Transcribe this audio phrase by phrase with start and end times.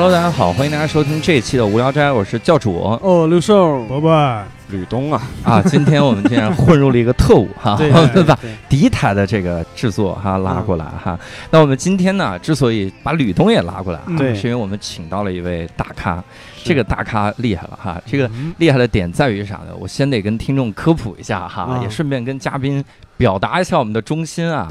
[0.00, 2.96] Hello，大家好，欢迎大家收听这一期的无聊斋，我是教主。
[3.02, 5.60] 哦，刘寿，伯伯，吕东啊， 啊。
[5.62, 7.76] 今天我们竟然混入了一个特务哈，
[8.24, 11.18] 把对 敌台的这个制作哈拉过来哈。
[11.50, 14.16] 那我们今天呢，之所以把吕东也拉过来，嗯。
[14.16, 14.32] 对。
[14.36, 16.22] 是因为我们请到了一位大咖，
[16.62, 18.00] 这个大咖厉害了哈。
[18.06, 19.74] 这个嗯厉害的点在于啥呢？
[19.76, 21.80] 我先得跟听众科普一下哈，啊。
[21.82, 22.84] 也顺便跟嘉宾
[23.18, 24.70] 表达一下我们的忠心啊。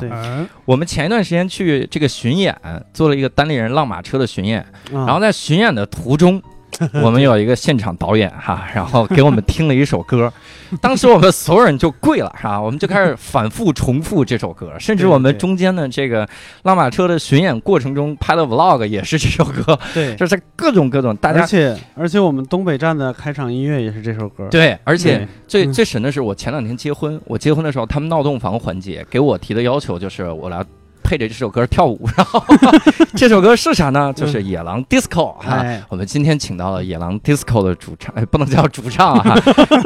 [0.65, 2.59] 我们前一段时间去这个巡演，
[2.93, 6.41] 做了一个单立人浪马车的巡演，然然后在巡演的途中，
[7.01, 10.31] 我们有一个现场导演哈， 然后给我们听了一首歌，
[10.81, 12.59] 当时我们所有人就跪了，是吧？
[12.59, 16.27] 我们就开始反复重复这首歌，甚至我们中间的这个
[16.63, 21.41] 拉马车的巡演过程中拍的 vlog 也是这首歌，对， 就是各种各种大家。
[21.41, 25.73] 而且而且我们东北站的开场音乐也是这首歌，对，而且最嗯。
[25.77, 30.65] 最神的是，我前两天结婚，我结婚的时候，他们闹洞房环节给我提的要求就是我来
[31.07, 32.43] 配着这首歌跳舞， 然后
[33.15, 34.11] 这首歌是啥呢？
[34.13, 35.53] 就是《野狼 DISCO》哈。
[35.53, 39.39] 哎，我们今天请到了野狼 DISCO 的主唱，哎，不能叫主唱啊，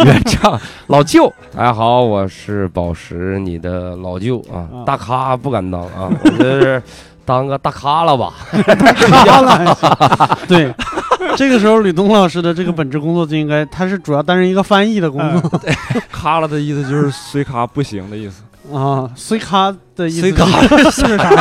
[0.03, 1.31] 原唱老舅。
[1.55, 6.81] 大家好，我是宝石，你的老舅啊啊，大咖不敢当啊，我这是
[7.23, 8.33] 当个大咖了吧？
[9.27, 10.73] 好了，对。
[11.37, 15.61] 这个时候，吕东老师的这个本职工作就应该，他是主要担任一个翻译的工作
[16.11, 18.41] 咖了的意思就是随咖不行的意思。
[18.73, 20.45] 啊，随卡的意思随卡
[20.91, 21.31] 是啥？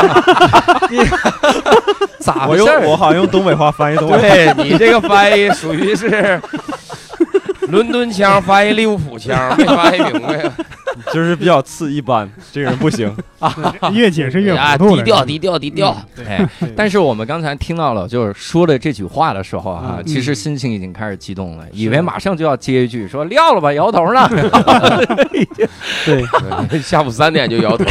[2.49, 2.89] 我 用咋回事儿？
[2.89, 6.41] 我好像用东北话翻译东北，对你这个翻译属于是
[7.69, 10.51] 伦敦腔翻译利物浦腔，没翻译明白。
[11.15, 13.55] 就是比较次一般，这个人不行 啊。
[13.93, 15.03] 越解释越啊，糊涂了。
[15.03, 15.97] 低调低调低调。
[16.27, 24.29] 哎，对但是我们刚才听到了，就是说的这句话的时候啊，嗯其实心情已经开始激动了，以为马上就要接一句说撂了吧，摇头呢。
[26.05, 27.85] 对，下午三点就摇头，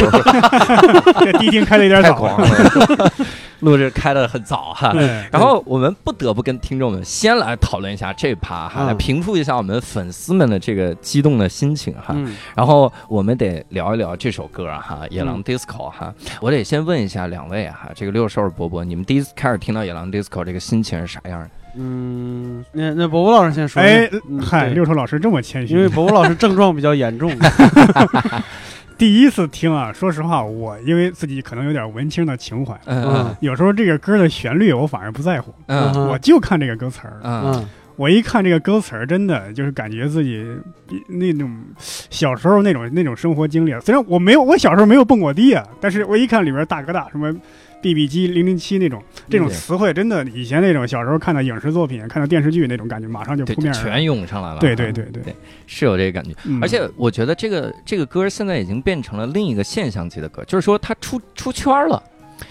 [1.20, 2.40] 这迪厅开的有点早太狂。
[2.40, 3.12] 了。
[3.60, 4.92] 录制开的很早哈。
[4.92, 12.14] 对，然后我们不得不跟听众们先来讨论一下这趴哈，嗯来平复一下我们粉丝们的这个激动的心情哈。
[12.16, 16.12] 嗯，然后我们得聊一聊这首歌啊哈，《野嗯狼 DISCO》哈。
[16.40, 21.50] 我得先问一下两位哈，这个六兽伯伯，你们第一次开始听到《野狼 DISCO》这个心情是啥样的？
[21.76, 27.30] 嗯，那那伯伯老师先说，哎嗯，嗨，六叔老师这么谦虚，因为伯伯老师症状比较严重，
[29.00, 37.18] 第一次听啊，说实话，我因为自己可能有点文青的情怀，嗯嗯有时候这个歌的旋律我反而不在乎，嗯嗯我就看这个歌词儿。
[37.22, 40.46] 嗯嗯我一看这个歌词儿，真的就是感觉自己
[40.86, 43.78] 比那种小时候那种那种生活经历。
[43.80, 47.34] 虽然我没有，我小时候没有蹦过迪啊，但是我一看里边大哥大什么
[47.82, 54.02] BB 机、零零七那种这种词汇，真的以前那种小时候看到影视作品、看到电视剧那种感觉，马上就扑面，全。
[54.02, 54.58] 涌上来了。
[54.60, 55.34] 对对对对对，
[55.66, 56.34] 是有这个感觉。
[56.44, 62.02] 嗯而且我觉得这个这个歌现在已经变成了另一个现象级的歌，就是说它出出圈了。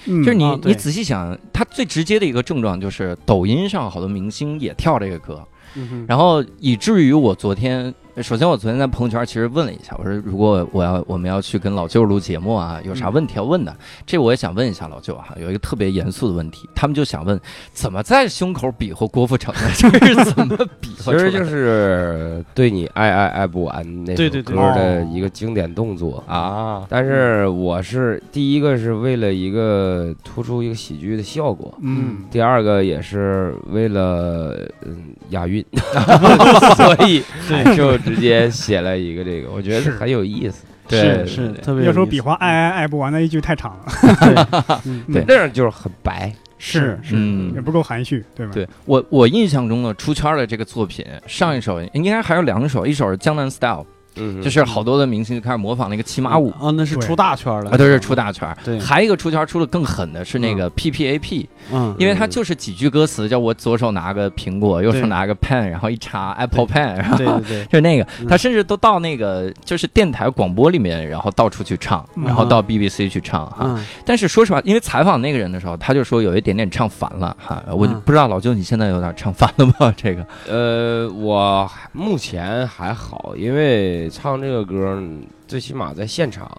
[0.05, 5.43] 嗯就是你、你仔细想，它最直接的一个症状就是抖音上好多明星也跳这个歌，
[5.75, 13.73] 嗯然后以至于我昨天，首先我昨天在朋友圈其实问了一下，我说如果我要我们要去跟老舅录节目啊，有啥问题要问的？
[14.05, 17.39] 这我也想问一下老舅哈、有一个特别严肃的问题，他们就想问
[17.71, 19.61] 怎么在胸口比划郭富城呢？
[19.77, 21.13] 这是怎么比划？
[21.13, 26.21] 其实就是对你爱爱爱不完那首对对对歌的一个经典动作。
[26.27, 34.55] 啊，但是我是第一个是为了一个突出一个喜剧的效果，嗯第二个也是为了
[34.85, 35.63] 嗯押韵，
[36.75, 39.91] 所以对就直接写了一个这个， 我觉得是。
[39.91, 40.65] 很有意思。
[40.87, 44.81] 对是特别要说有时候比划爱爱爱不完的一句太长了，
[45.13, 45.23] 对。
[45.27, 47.53] 那样就是很白，是是嗯。
[47.53, 48.51] 也不够含蓄，对吧？
[48.53, 53.83] 对我我印象中的出圈的这个作品，上一首应该还有两首，一首是《江南 Style》，
[54.15, 56.49] 嗯就是好多的明星就开始模仿那个骑马舞。
[56.51, 57.71] 啊，那是出大圈了。
[57.71, 58.55] 啊，都是出大圈。
[58.63, 58.79] 对。
[58.79, 61.95] 还有一个出圈出的更狠的是那个 P P A P，嗯。
[61.97, 68.27] 因为它就是几句歌词，叫我左手拿个苹果，右手拿个 pen，然后一插 Apple Pen，然后对对对， 就是那个，嗯。
[68.27, 72.25] 他甚至都到那个就是电台广播里面，然后到处去唱，嗯。
[72.25, 73.57] 然后到 BBC 去唱哈。
[73.61, 73.85] 嗯。
[74.05, 77.63] 但是说实话，因为采访那个人的时候，他就说有一点点唱烦了哈。
[77.71, 78.01] 我嗯。
[78.05, 79.93] 不知道老舅你现在有点唱烦了吗？
[79.95, 80.25] 这个。
[80.47, 85.03] 呃，我目前还好，因为唱这个歌，
[85.47, 86.49] 最起码在现场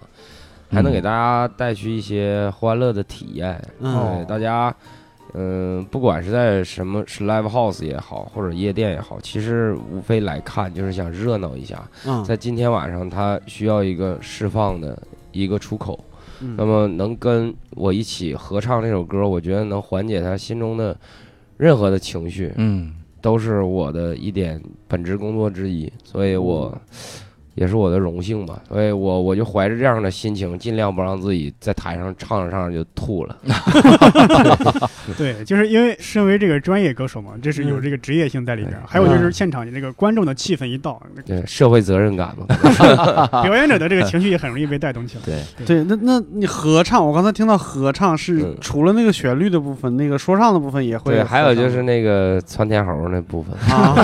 [0.69, 3.57] 还能给大家带去一些欢乐的体验。
[3.79, 4.75] 嗯对，大家，
[5.33, 11.81] 嗯、不管是在什么是 live house 也好，或者夜店也好，其实无非来看就是想热闹一下。
[12.05, 15.01] 嗯，在今天晚上，他需要一个释放的
[15.31, 15.99] 一个出口。
[16.43, 20.97] 嗯那么能跟我一起合唱这首歌，我觉得能缓解他心中的
[21.55, 25.91] 任何的情绪，嗯都是我的一点本职工作之一。
[26.03, 26.75] 所以我
[27.55, 28.59] 也是我的荣幸吧。
[28.67, 33.37] 所以我我就怀着这样的心情，尽量不让自己在台上唱着唱着就吐了。
[35.17, 38.83] 对，就是因为身为这个专业歌手嘛，这是有这个职业性在里边儿。
[38.85, 42.45] 还有就是现场你这个观众的气氛一到，那对，社会责任感嘛。
[43.43, 45.23] 表演者的这个情绪也很容易被带动起来。
[45.25, 53.95] 对，对，那那你合唱，我刚才听到合唱是嗯除了那个旋律的部分，那个说唱的部分也会对，还有就是那个窜天猴那部分，啊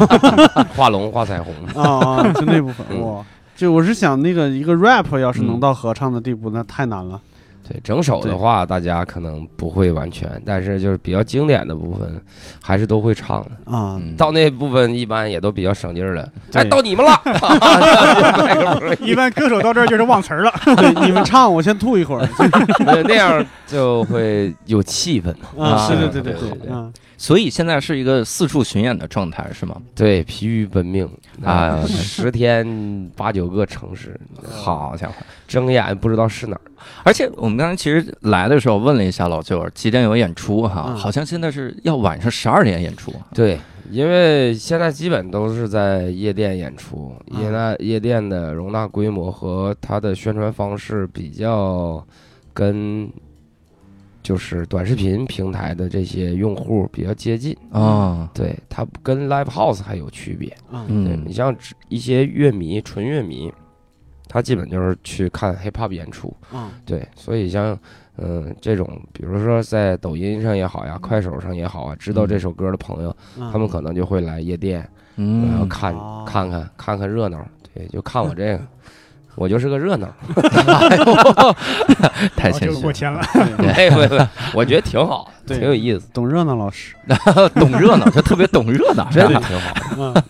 [0.76, 1.54] 画龙画彩虹。
[1.76, 3.26] 啊啊，就那部分嗯哇。
[3.58, 7.20] 就我是想，那个一个 rap 要是能嗯到合唱的地步，那太难了。
[7.68, 12.22] 对，整首的话，大家可能不会完全，但是就是比较经典的部分，
[12.62, 13.52] 还是都会唱的。
[13.76, 16.30] 啊，嗯到那部分一般也都比较省劲儿了。
[16.54, 17.20] 哎，到你们了，
[19.02, 20.54] 一般歌手到这儿就是忘词儿了。
[20.78, 22.30] 对，你们唱，我先吐一会儿。
[22.86, 25.66] 那那样就会有气氛嘛。
[25.66, 29.82] 啊，对对对对对对嗯，所以现在是一个四处巡演的状态是吗？
[29.96, 31.10] 对，疲于奔命
[31.44, 35.16] 啊十天八九个城市，好家伙！
[35.48, 36.62] 睁眼不知道是哪儿。
[37.04, 43.12] 而且我们刚才其实来的时候问了一下老舅几点有演出哈，嗯好像现在是要晚上十二点演出。
[43.34, 43.60] 对，
[43.90, 52.06] 因为现在基本都是在夜店演出，啊夜那夜店的容纳规模和它的宣传方式比较
[52.54, 53.10] 跟
[54.28, 57.56] 就是短视频平台的这些用户比较接近。
[57.72, 60.54] 啊，对，它跟 live house 还有区别。
[60.90, 61.56] 嗯你像
[61.88, 63.50] 一些乐迷，纯乐迷，
[64.28, 66.36] 他基本就是去看 hip hop 演出。
[66.54, 67.80] 嗯对，所以像
[68.18, 74.86] 嗯、这种，比如说在抖音上也好呀，快手上也好啊，知道这首歌的朋友，嗯，他们可能就会来夜店，
[75.16, 77.48] 嗯，然后看、哦看看看看热闹。
[77.74, 78.68] 对，就看我这个，
[79.38, 80.08] 我就是个热闹。
[82.36, 83.22] 太谦虚了，哦就过谦了。
[83.76, 86.96] 哎，不不，我觉得挺好，挺有意思，懂热闹老师，
[87.56, 89.40] 懂热闹，就特别懂热闹，真的。
[89.40, 89.74] 挺好。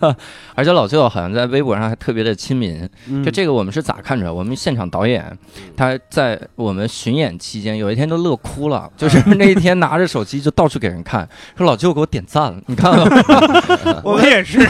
[0.54, 3.24] 而且老舅好像在微博上还特别的亲民，嗯。
[3.24, 4.30] 就这个我们是咋看出来？
[4.30, 5.36] 我们现场导演
[5.76, 11.26] 他在我们巡演期间，有一天都乐哭了，就是那一天拿着手机就到处给人看，
[11.56, 12.92] 说老舅给我点赞了，你看？
[14.02, 14.60] 我们也是，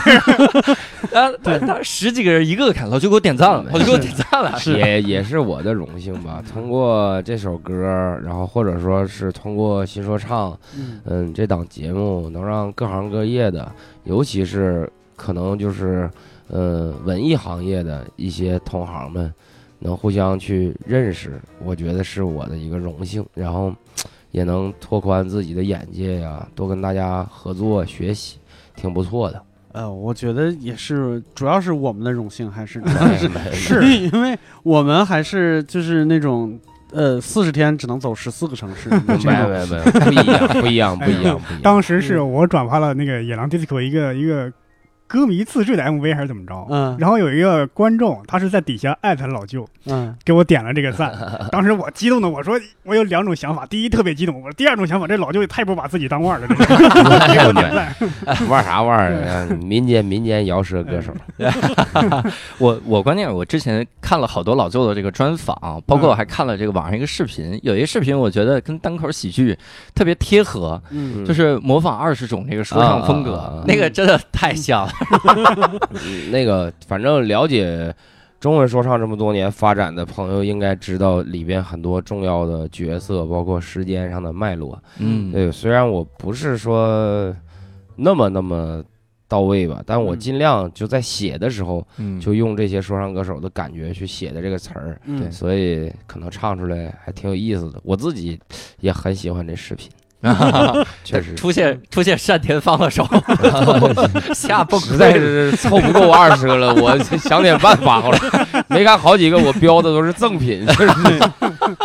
[1.14, 6.42] 啊，对，他十几个人一个个看，老舅给我点赞了，老舅给我点赞了，也也是我的荣幸吧。
[6.52, 7.74] 通过这首歌，
[8.22, 13.70] 然后或者说是通过新说唱，嗯嗯，这档节目能让各行各业的，
[14.04, 16.10] 尤其是可能就是
[16.48, 19.32] 呃文艺行业的一些同行们，
[19.78, 23.24] 能互相去认识，我觉得是我的一个荣幸。
[23.34, 23.72] 然后
[24.30, 28.38] 也能拓宽自己的眼界呀，多跟大家合作学习，
[28.76, 29.42] 挺不错的。
[29.78, 32.82] 呃，我觉得也是，主要是我们的荣幸，还是
[33.54, 36.58] 是因为我们还是就是那种
[36.90, 41.62] 呃四十天只能走十四个城市， 没这种没没，不一样，不一样，不一样，不一样。
[41.62, 44.52] 当时是我转发了那个野狼 disco 一个一个
[45.08, 46.66] 歌迷自制的 MV 还是怎么着？
[46.70, 51.12] 嗯然后有一个观众，他是在底下艾特老舅，嗯给我点了这个赞。
[51.50, 56.66] 当时我激动的我说，我有两种想法，第一特别激动，我说第二种想法，这老舅也太不把自己当腕儿了，这是
[57.32, 58.48] 给我点赞。
[58.48, 59.48] 玩啥玩儿啊？
[59.62, 61.12] 民间民间摇舌歌手，
[62.58, 69.56] 我我关键我之前看了好多老舅的这个专访，包括我还看了这个网上一个视频，有一个视频我觉得跟单口喜剧
[69.94, 74.92] 特别贴合，嗯就是模仿二十种这个说唱风格，那个真的太像了。
[76.04, 77.94] 嗯那个反正了解
[78.40, 84.80] 中文说唱这么多年发展的朋友，应该知道里边很多重要的角色，包括时间上的脉络。
[84.98, 87.34] 嗯，对，虽然我不是说
[87.96, 88.82] 那么那么
[89.26, 97.80] 到位吧，但我嗯尽量就在写的时候，嗯就用这些说唱歌手的感觉去写的这个词儿，嗯所以可能唱出来还挺有意思的。
[97.82, 98.38] 我自己
[98.80, 99.90] 也很喜欢这视频，
[101.04, 103.08] 确实 出现出现单田芳的时候，
[104.34, 108.18] 吓崩实在是凑不够二十个了，我想点办法好了。
[108.68, 110.92] 没看好几个我标的都是赠品，就是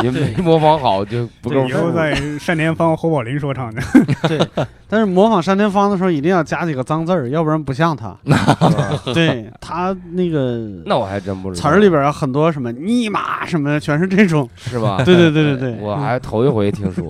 [0.04, 1.70] 也没模仿好就不够数。
[1.70, 2.14] 以后在
[2.46, 3.82] 单田芳、侯宝林说唱的，
[4.28, 8.16] 对，但是模仿单田芳的时候一定要加几个脏字儿，要不然不像他。
[9.14, 14.50] 对他那个那我还真不知道词儿里边有很多什么尼玛什么的，全是这种。
[14.58, 15.02] 是吧？
[15.06, 17.06] 对对对对对，我还头一回听说，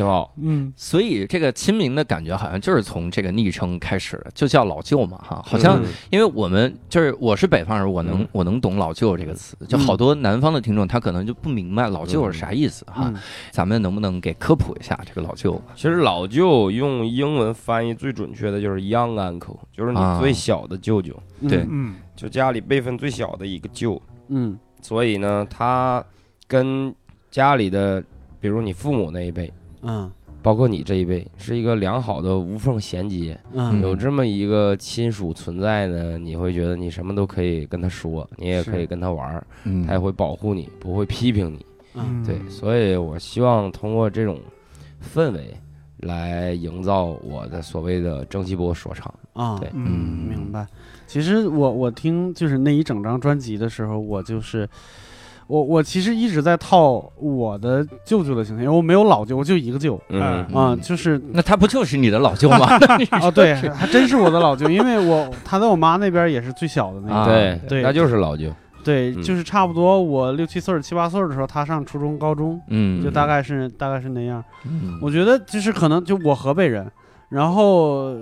[0.00, 0.32] 挺好。
[0.40, 0.72] 嗯。
[0.74, 5.88] 所以这个亲民的感觉好像就是从这个昵称开始的，就叫老舅嘛哈，好像嗯。
[6.10, 8.28] 因为我们就是我是北方人，我能嗯。
[8.32, 13.04] 我能懂老舅这个词，就好多南方的听众他可能就不明白老舅是啥意思哈。
[13.06, 13.16] 嗯，
[13.50, 15.60] 咱们能不能给科普一下这个老舅？
[15.76, 21.14] 其实老舅用英文翻译最准确的就是 young uncle，就是你啊最小的舅舅，
[21.46, 21.66] 对。
[21.68, 24.00] 嗯，就家里辈分最小的一个舅。
[24.28, 24.58] 嗯。
[24.80, 26.02] 所以呢，他
[26.46, 26.94] 跟
[27.30, 28.02] 家里的，
[28.40, 30.10] 比如你父母那一辈，嗯。
[30.42, 33.38] 包括你这一辈，是一个良好的无缝衔接。
[33.52, 33.82] 嗯。
[33.82, 39.86] 有这么一个亲属存在呢，你会觉得你什么都可以跟他说，你也可以跟他玩儿，嗯。
[39.86, 41.66] 他也会保护你，不会批评你。
[41.94, 42.24] 嗯。
[42.24, 44.40] 对，所以我希望通过这种
[45.14, 45.54] 氛围
[45.98, 49.14] 来营造我的所谓的蒸汽波说唱。
[49.34, 49.68] 啊，对。
[49.74, 50.28] 嗯，嗯。
[50.28, 50.66] 明白。
[51.06, 54.66] 其实我我听就是那一整张专辑的时候，我就是
[55.50, 62.68] 我我其实一直在套我的舅舅的形象，因为我没有老舅，我就一个舅嗯啊，就是那他不就是你的老舅吗？
[63.20, 68.46] 哦，对，还真是我的老舅，因为我他在我妈那边也是最小的那啊个，对对那就是老舅。
[68.84, 74.42] 对，嗯就是差不多我六七岁儿、七八岁儿的时候，他上初中、高中，嗯，就大概是大概是那样。
[74.64, 76.90] 嗯我觉得就是可能就我河北人，
[77.28, 78.14] 然后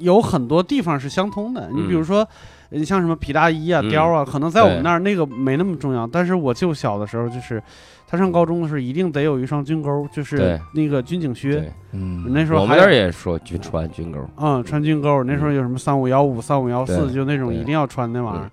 [0.00, 1.70] 有很多地方是相通的。
[1.72, 2.26] 你比如说，
[2.70, 6.06] 你像什么皮大衣啊、嗯貂啊，可能在我们那儿那个没那么重要。
[6.06, 7.62] 但是我舅小的时候，就是
[8.06, 11.72] 他上高中的时候，一定得有一双军钩，就是那个军警靴。
[11.92, 14.18] 嗯那时候还有我们那儿也说军穿军钩。
[14.36, 18.50] 嗯，穿军钩，那时候有什么三五幺五、三五幺四，就那种一定要穿那玩意儿嗯。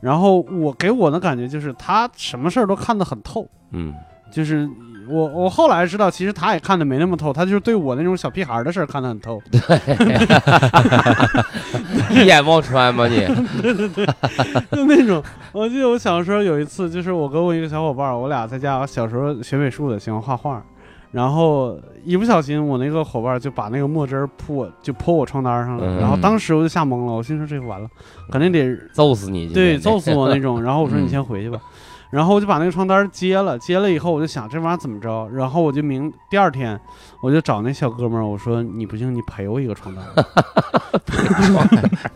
[0.00, 3.92] 然后我给我的感觉就是他什么事儿都看得很透，嗯，
[4.32, 4.66] 就是
[5.10, 9.42] 我我后来知道，其实他也看的没那么透，他就是对我那种小屁孩儿的事儿看得很透。
[12.10, 13.20] 一眼望穿吗你？
[14.70, 20.62] 就那种，我记得我小时候有一次，就是我跟我一个小伙伴儿，我俩在家，小时候学美术的，喜欢画画，
[21.12, 27.88] 然后一不小心，我那个伙伴儿就把那个墨汁儿扑我，就泼我床单上了，嗯然后当时我就吓懵了，我心说这个完了，
[28.30, 29.48] 肯定得揍死你！
[29.52, 31.58] 对揍死我那种，然后我说嗯你先回去吧。
[32.10, 36.78] 然后我就把那个床单接了，接了以后我就想这玩意儿怎么着，然后我就明第二天
[37.22, 40.04] 我就找那小哥们儿，我说你不行，你赔我一个床单。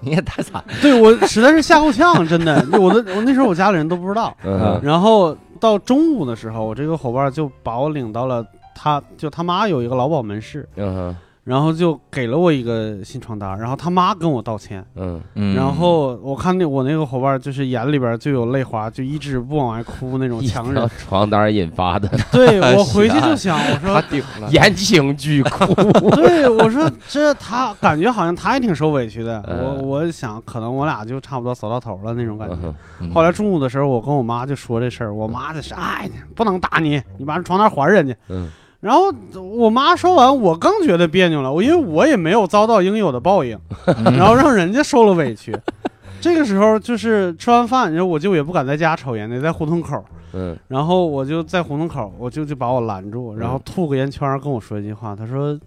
[0.00, 0.64] 你也太惨了。
[0.82, 4.36] 对我实在是吓够呛，真的， 我的我那时候我家里人都不知道。
[4.44, 20.90] 嗯然后到中午的时候，我这个伙伴就把我领到了他，就他妈有一个劳保门市，嗯然后就给了我一个新床单，然后他妈跟我道歉，嗯嗯然后我看那我那个伙伴就是眼里边就有泪花，就一直不往外哭那种强忍。
[20.98, 25.74] 床单引发的 对我回去就想，我说， 顶了言情剧哭。
[26.16, 32.56] 对我说这他感觉好像他也挺受委屈的，我嗯我想可能我俩就差不多走到头了那种感觉。
[33.00, 38.14] 嗯后来中午的时候，我跟我妈就说这事儿，我妈就是哎，不能打你，你把床单还人家。
[38.30, 38.50] 嗯
[38.84, 39.10] 然后
[39.40, 45.56] 我妈说完，我更觉得别扭了，我因为我也没有遭到应有的报应，嗯然后让人家受了委屈。
[46.20, 50.04] 这个时候就是吃完饭，然后我舅也不敢在家抽烟，得在胡同口。
[50.34, 55.58] 嗯然后我就在胡同口，我舅就把我拦住，然后吐个烟圈跟我说一句话，他说：“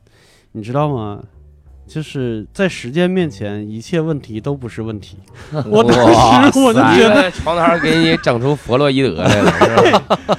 [0.53, 1.19] 你知道吗？
[1.87, 5.17] 就是在时间面前，一切问题都不是问题。
[5.69, 9.91] ”我当时我就觉得，床单给你整出弗洛伊德来了，是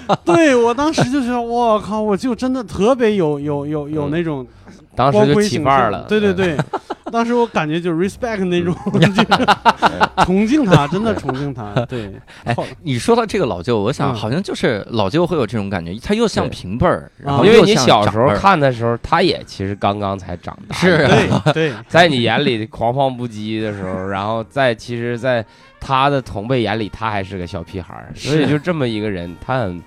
[0.07, 0.19] 吧？
[0.25, 4.47] 对我当时就觉得，我靠，我就真的特别有有有有嗯那种
[4.95, 6.05] 当时就起光辉形象范儿了。
[6.09, 6.57] 对对嗯，对，
[7.13, 9.27] 当时我感觉就 respect 那种， 就是
[10.25, 11.73] 崇敬他，真的崇敬他。
[11.87, 12.13] 对，
[12.45, 14.15] 哎后你说到这个老舅，我想嗯。
[14.15, 20.91] 好像就是老舅会有这种感觉，他又像对平辈儿，然啊后因为你小时候看的时候，他也其实刚刚才长大，是
[21.31, 21.73] 啊对对。
[21.89, 25.45] 在你眼里狂放不羁的时候，然后在其实，在
[25.81, 29.81] 他的同辈眼里，他还是个小屁孩儿，所以就这么一个人，他很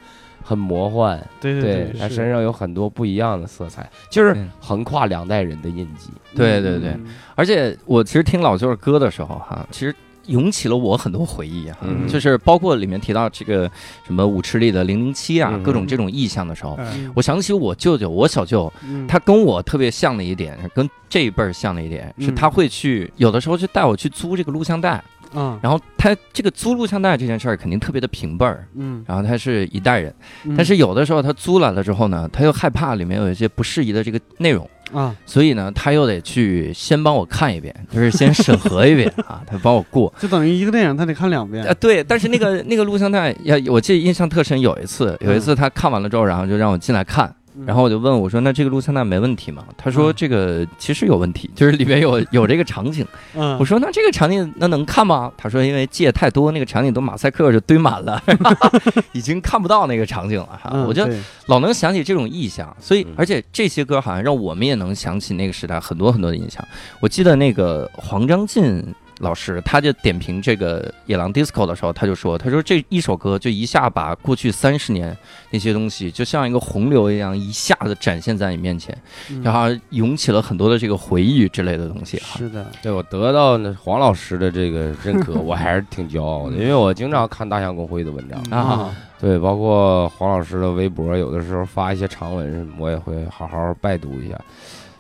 [0.51, 4.50] 很魔幻，对对对，他身上有很多不一样的色彩，就是嗯。
[4.60, 6.10] 横跨两代人的印记。
[6.36, 7.05] 对对对嗯。
[7.36, 12.05] 而且我其实听老舅的歌的时候哈，其实涌起了我很多回忆哈，嗯。
[12.12, 13.72] 就是包括里面提到这个
[14.05, 19.08] 什么舞池里的零零七啊，嗯各种这种意象的时候，嗯我想起我舅舅，我小舅，嗯。
[19.08, 22.36] 他跟我特别像的一点，跟这一辈儿像的一点是，嗯。
[22.36, 25.01] 他会去有的时候就带我去租这个录像带，
[25.33, 28.65] 嗯然后他这个租录像带这件事儿肯定特别的平辈儿。
[28.75, 30.13] 嗯，然后他是一代人，
[30.45, 40.13] 嗯但是有的时候他租来了之后呢，他又害怕里面有一些不适宜的这个内容，啊，所以呢，他又得去先帮我看一遍， 就是先审核一遍啊，他帮我过。
[40.19, 41.73] 就等于一个电影他得看两遍啊，。
[41.75, 44.59] 对，但是那个那个录像带，要，我记得印象特深。
[44.61, 47.33] 有一次，有一次他看完了之后，然后就让我进来看，嗯
[47.65, 53.05] 然后我就问我说：“那这个录像带没问题吗？”他说：“嗯这个其实有问题， 就是里面有有这个场景。”
[53.36, 58.22] 嗯，我说：“那这个场景那能看吗？”他说：“因为借太多，那个场景都马赛克就堆满了，
[59.13, 61.08] 已经看不到那个场景了。”哈，嗯我就
[61.48, 66.65] 老能想起这种意象，所以嗯而且这些歌好像让我们也能想起那个时代很多很多的印象。
[67.00, 68.84] 我记得那个黄章进
[69.21, 75.15] 老师，他就点评这个《野狼 DISCO》的时候，他就说：“他说这一首歌就一下把过去三十年
[75.51, 78.97] 那些东西，就像一个洪流一样，一下子展现在你面前，
[79.29, 94.39] 嗯然后涌起了很多的这个回忆之类的东西。”哈，是的，对我得到那黄老师的这个认可，我还是挺骄傲的，因为我经常看大象公会的文章，嗯啊，对，包括黄老师的微博，有的时候发一些长文，我也会好好拜读一下。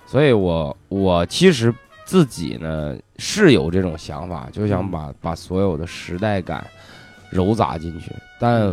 [0.05, 1.73] 所以我我其实
[2.11, 6.67] 自己呢是有这种想法，就想把把所有的时代感
[7.29, 8.63] 揉杂进去，但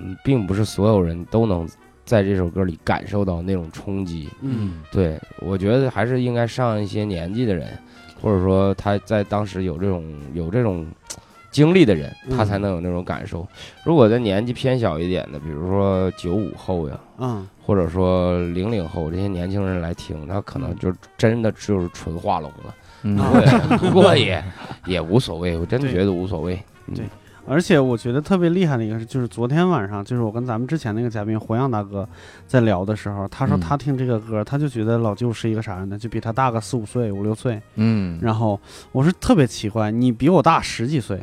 [0.00, 1.64] 嗯，并不是所有人都能
[2.04, 4.28] 在这首歌里感受到那种冲击。
[4.40, 7.68] 嗯对，我觉得还是应该上一些年纪的人，
[8.20, 10.84] 或者说他在当时有这种有这种
[11.52, 13.46] 经历的人，他才嗯能有那种感受。
[13.84, 22.74] 如果在年纪偏小一点的，比如说九五后呀，嗯或者说零零后这些年轻人来听，他可能就真的就是纯画龙了。
[23.02, 24.44] 嗯 不过也不过也
[24.86, 26.54] 也无所谓，我真的觉得无所谓。
[26.86, 27.04] 嗯对
[27.50, 32.06] 而且我觉得特别厉害的一个是，就是昨天晚上，就是我跟咱们之前那个嘉宾胡杨大哥
[32.46, 35.96] 在聊的时候，他说嗯他听这个歌，他就觉得老舅是一个啥人呢？
[35.98, 37.58] 就比他大个四五岁、五六岁。
[37.76, 38.60] 嗯，然后
[38.92, 41.18] 我说特别奇怪，你比我大十几岁，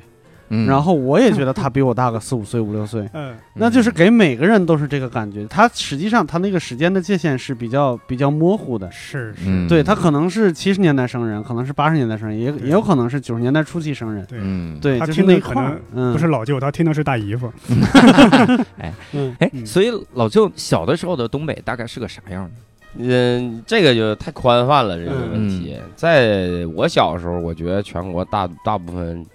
[0.49, 5.45] 嗯然后我也觉得他比我大个四五岁、五六岁，嗯，那就是给每个人都是这个感觉。
[5.47, 8.89] 他实际上他那个时间的界限是比较比较模糊的。
[8.91, 14.25] 是是，嗯对他可能是七十年代生人，可能是八十年代生人，也也有可能是九十年代初期生人。
[14.25, 17.51] 对，嗯对，他听的可能不是老舅，他听的是大姨夫。
[18.77, 18.93] 哎
[19.39, 22.51] 哎，嗯所以老舅小的时候的东北大概是个啥样的？
[22.97, 25.75] 嗯，这个就太宽泛了，这个问题。
[25.77, 29.25] 嗯在我小时候，我觉得全国大大部分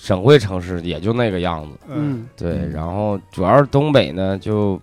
[0.00, 1.78] 省会城市也就那个样子。
[1.88, 2.26] 嗯。
[2.36, 2.70] 对，嗯。
[2.72, 4.80] 然后主要是东北呢，就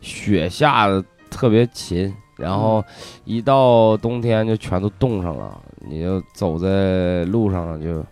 [0.00, 2.84] 雪下的特别勤，然后
[3.24, 8.04] 一到冬天就全都冻上了，你就走在路上就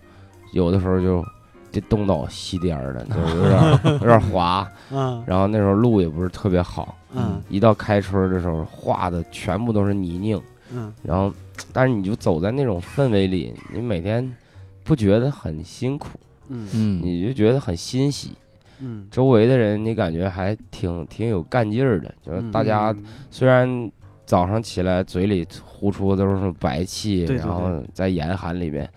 [0.52, 1.24] 有的时候就
[1.70, 4.68] 就东倒西颠儿的， 就有点有点滑。
[4.90, 5.22] 嗯。
[5.26, 7.40] 然后那时候路也不是特别好，嗯。
[7.48, 10.40] 一到开春的时候，化的全部都是泥泞。
[10.72, 10.92] 嗯。
[11.02, 11.32] 然后，
[11.72, 14.34] 但是你就走在那种氛围里，你每天
[14.82, 16.08] 不觉得很辛苦，
[16.50, 16.68] 嗯。
[16.74, 17.00] 嗯。
[17.02, 18.32] 你就觉得很欣喜。
[18.80, 19.06] 嗯。
[19.10, 23.04] 周围的人，你感觉还挺挺有干劲儿的，就是嗯大家嗯。
[23.30, 23.90] 虽然
[24.26, 27.36] 早上起来嘴里呼出的都是白气，对对。
[27.38, 28.88] 然后在严寒里面，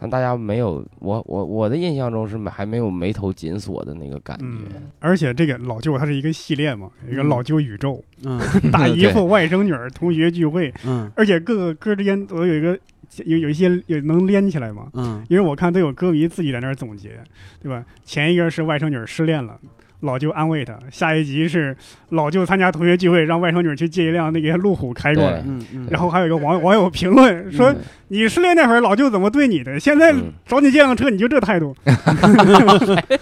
[0.00, 4.64] 但大家没有我我我的印象中是还没有眉头紧锁的那个感嗯觉。，
[4.98, 8.40] 而且这个老舅他是一个系列嘛，一个嗯老舅宇宙，嗯
[8.72, 12.78] 大姨夫、外甥女儿、同学聚会，嗯而且各个歌之间都有一个
[13.24, 14.88] 有有一些有能连起来嘛。
[14.94, 17.20] 嗯因为我看都有歌迷自己在那儿总结，
[17.62, 17.84] 对吧？
[18.04, 19.58] 前一个是外甥女儿失恋了，
[20.00, 21.76] 老舅安慰他；下一集是
[22.10, 25.42] 老舅参加同学聚会，让外甥女儿去借一辆那个路虎开过来。
[25.46, 27.76] 嗯嗯，然后还有一个网网友评论说：“嗯
[28.12, 29.78] 你失恋那会儿老舅怎么对你的？
[29.78, 30.32] 现在嗯。
[30.44, 31.72] 找你借辆车你就这态度。
[31.84, 33.16] 对”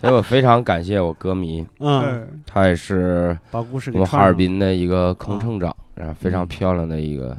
[0.00, 7.36] 所以我非常感谢我歌迷，嗯，嗯他也是把故事我们哈尔滨的一个空乘长，然后非常漂亮的一个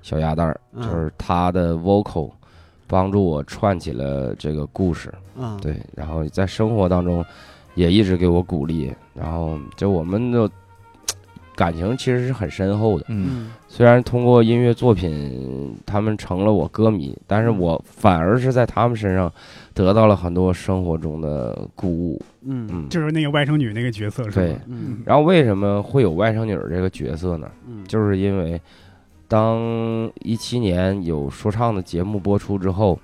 [0.00, 0.82] 小鸭蛋儿，嗯。
[0.82, 2.30] 就是他的 vocal
[2.86, 5.58] 帮助我串起了这个故事，嗯。
[5.60, 7.22] 对，然后在生活当中
[7.74, 10.50] 也一直给我鼓励，然后就我们的
[11.54, 13.04] 感情其实是很深厚的。
[13.08, 19.32] 嗯嗯虽然通过音乐作品，他们成了我歌迷，但是我反而是在他们身上
[19.72, 22.22] 得到了很多生活中的鼓舞。
[22.42, 24.60] 嗯嗯，就是那个外甥女那个角色是对吧？
[24.68, 27.50] 嗯然后为什么会有外甥女儿这个角色呢？
[27.66, 28.60] 嗯就是因为
[29.26, 32.96] 当一七年有说唱的节目播出之后，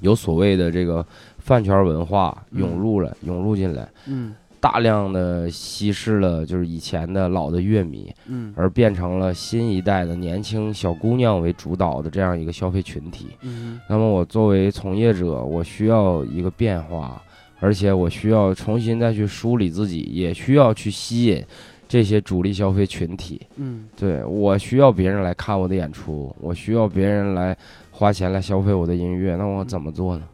[0.00, 1.04] 有所谓的这个
[1.50, 13.30] 饭圈文化涌入了，涌入进来，嗯大量的稀释了就是以前的老的乐迷，嗯而变成了新一代的年轻小姑娘为主导的这样一个消费群体。
[13.40, 17.20] 嗯那么我作为从业者，我需要一个变化，
[17.58, 21.44] 而且我需要重新再去梳理自己，也需要去吸引
[21.88, 23.40] 这些主力消费群体。
[23.56, 27.56] 嗯对我需要别人来看我的演出，我需要别人来
[27.90, 30.22] 花钱来消费我的音乐，那我怎么做呢？
[30.22, 30.28] 嗯，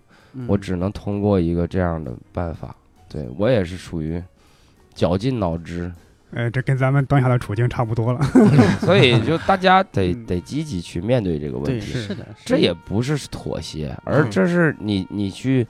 [0.47, 2.75] 我只能通过一个这样的办法。
[3.09, 4.23] 对我也是属于
[4.93, 5.91] 绞尽脑汁，
[6.33, 8.21] 呃，这跟咱们当下的处境差不多了。
[8.81, 11.87] 所以就大家得嗯得积极去面对这个问题。
[11.87, 15.67] 是的，这也不是妥协，而嗯这是你你去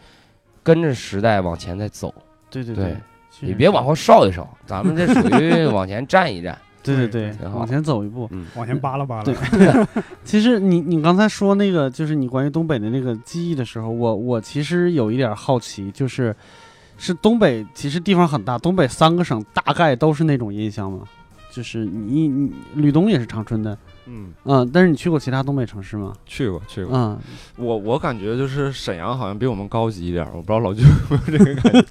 [0.62, 2.12] 跟着时代往前在走，
[2.50, 2.96] 对对对，
[3.40, 6.58] 你别往后稍一稍，咱们这属于往前站一站。
[6.94, 8.28] 对对对往前走一步。
[8.30, 9.22] 嗯，往前扒拉扒拉。
[9.24, 9.34] 对
[10.22, 16.34] 其实你你刚才说那个，就是你关于东北的那个记忆的时候，我我其实有一点好奇，就是
[16.98, 21.00] 是东北其实地方很大，东北三个省大概都是那种印象吗？
[21.52, 26.12] 就是你你吕东也是长春的，嗯，嗯，但是你去过其他东北城市吗？
[26.26, 26.94] 去过去过。
[26.94, 27.18] 嗯，
[27.56, 31.84] 我我感觉就是沈阳好像比我们高级一点儿，我不知道老舅有没有这个感觉。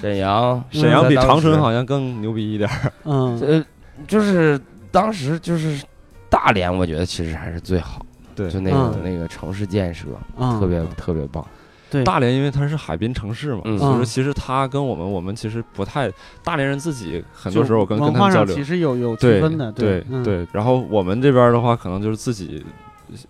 [0.00, 2.92] 沈阳，沈阳比长春好像更牛逼一点儿。
[3.02, 3.64] 嗯呃，
[4.06, 5.82] 就是当时就是
[6.30, 8.50] 大连，我觉得其实还是最好，对。
[8.50, 9.00] 就那个、嗯。
[9.02, 10.06] 那个城市建设
[10.36, 11.44] 嗯，特别特别棒。
[11.90, 12.04] 对。
[12.04, 13.78] 大连因为它是海滨城市嘛，嗯。
[13.78, 16.10] 所以说嗯其实它跟我们我们其实不太，
[16.44, 18.54] 大连人自己很多时候我跟跟他们交流。
[18.54, 22.64] 其，实有有区对分的，对嗯对，然后我们这边的话，可能就是自己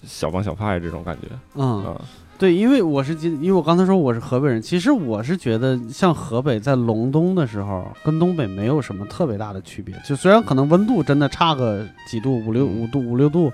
[0.02, 1.28] 小帮小派这种感觉。
[1.54, 1.84] 嗯。
[1.84, 2.00] 啊，
[2.38, 9.94] 对，因为我是今，因为我刚才说我是河北人，其实我是觉得像河北在隆冬的时候，跟东北没有什么特别大的区别。
[10.06, 13.52] 就虽然可能温度真的差个几度，五六五度五六度，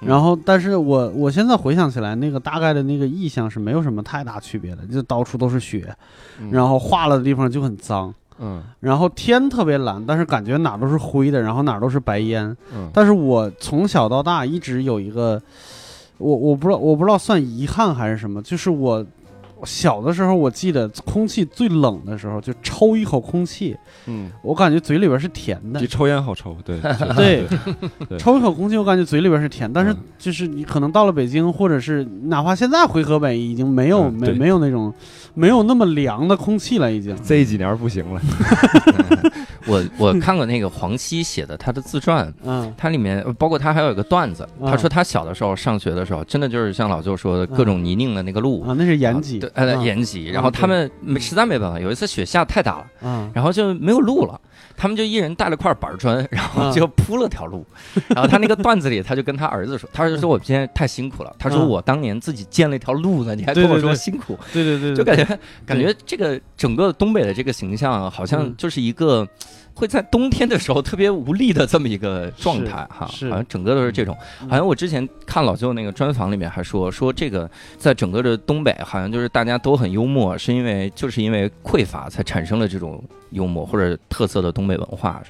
[0.00, 5.92] 嗯然后但是我我现在回想起来，那个大概的那个意象是没有什么太大区别的，就到处都是雪，
[6.40, 12.56] 嗯然后化了的地方就很脏，嗯然后天特别蓝，但是感觉哪儿都是灰的，然后哪儿都是白烟。
[12.72, 15.42] 嗯但是我从小到大一直有一个，
[16.20, 19.04] 我我不知道我不知道算遗憾还是什么，就是我
[19.64, 25.86] 小的时候，我记得空气最冷的时候，就抽一口空气，嗯，我感觉嘴里边是甜的比。
[25.86, 26.80] 抽烟好抽，对
[27.14, 27.44] 对
[28.08, 34.92] 对抽一口空气，我感觉嘴里边是甜，但是嗯就是你可能到了北京，或者是哪怕现在回河北，已经没有、没没有那种
[35.34, 37.14] 没有那么凉的空气了，已经。
[37.22, 38.20] 这几年不行了
[39.66, 48.62] 我 我看过那个黄西写的他的自传，嗯他里面呃包括他还有一个段子，啊他说他小的时候上学的时候，真的就是像老舅说的各种泥泞的那个路。
[48.62, 54.40] 啊，那是延吉，对，呃，啊延吉，然后他们没实在没办法，有一次雪下太大了，嗯然后就没有路了，
[54.80, 57.66] 他们就一人带了块板砖， 然后啊就铺了条路。
[58.08, 61.68] 然后他那个段子里，他就跟他儿子说，他儿子说我今天太辛苦了，他说嗯。
[61.68, 68.54] 我当年自己建了一条路呢，你还跟我说辛苦，对对对，对就感觉感觉这个整个东北的这个形象，好像嗯。
[68.56, 69.28] 就是一个。
[69.80, 74.14] 会在冬天的时候特别无力的这么一个状态哈，好像整个都是这种。
[74.42, 85.22] 嗯好像我之前看老舅那个专访里面还说说这个在整个的东北，好像就是大家都很幽默，是因为就是因为匮乏才产生了这种幽默或者特色的东北文化，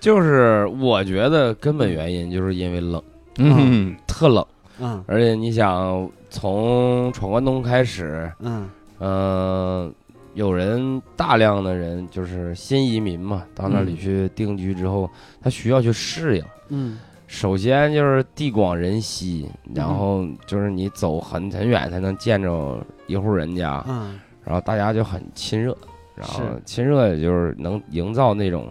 [0.00, 3.00] 就是我觉得根本原因就是因为冷，
[3.38, 4.44] 嗯特冷，
[4.80, 9.94] 嗯而且你想从闯关东开始，嗯嗯、
[10.34, 15.08] 有人大量的人就是新移民嘛，到那里去定居之后，
[15.40, 16.44] 他需要去适应。
[16.68, 16.98] 嗯。
[17.26, 24.20] 首先就是地广人稀，然后就是你走很很远才能见着一户人家，嗯。
[24.44, 25.74] 然后大家就很亲热，
[26.14, 28.68] 然后亲热也就是能营造那种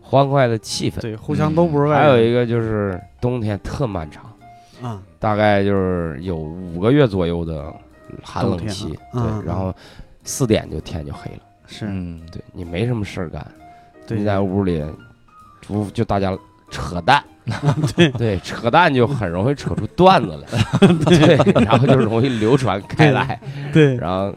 [0.00, 1.00] 欢快的气氛。
[1.00, 2.06] 对，互相都不是外还。
[2.08, 4.30] 有一个就是冬天特漫长，
[4.80, 7.74] 啊，大概就是有五个月左右的
[8.22, 9.74] 寒冷期，对，然后
[10.28, 11.86] 四点就天就黑了，是。
[11.88, 13.44] 嗯，对你没什么事儿干，
[14.06, 14.84] 对你在屋里，
[15.62, 16.36] 就就大家
[16.70, 17.24] 扯淡，
[17.96, 18.10] 对。
[18.10, 23.40] 对，扯淡就很容易扯出段子来， 对，然后就容易流传开来，
[23.72, 24.34] 对然后。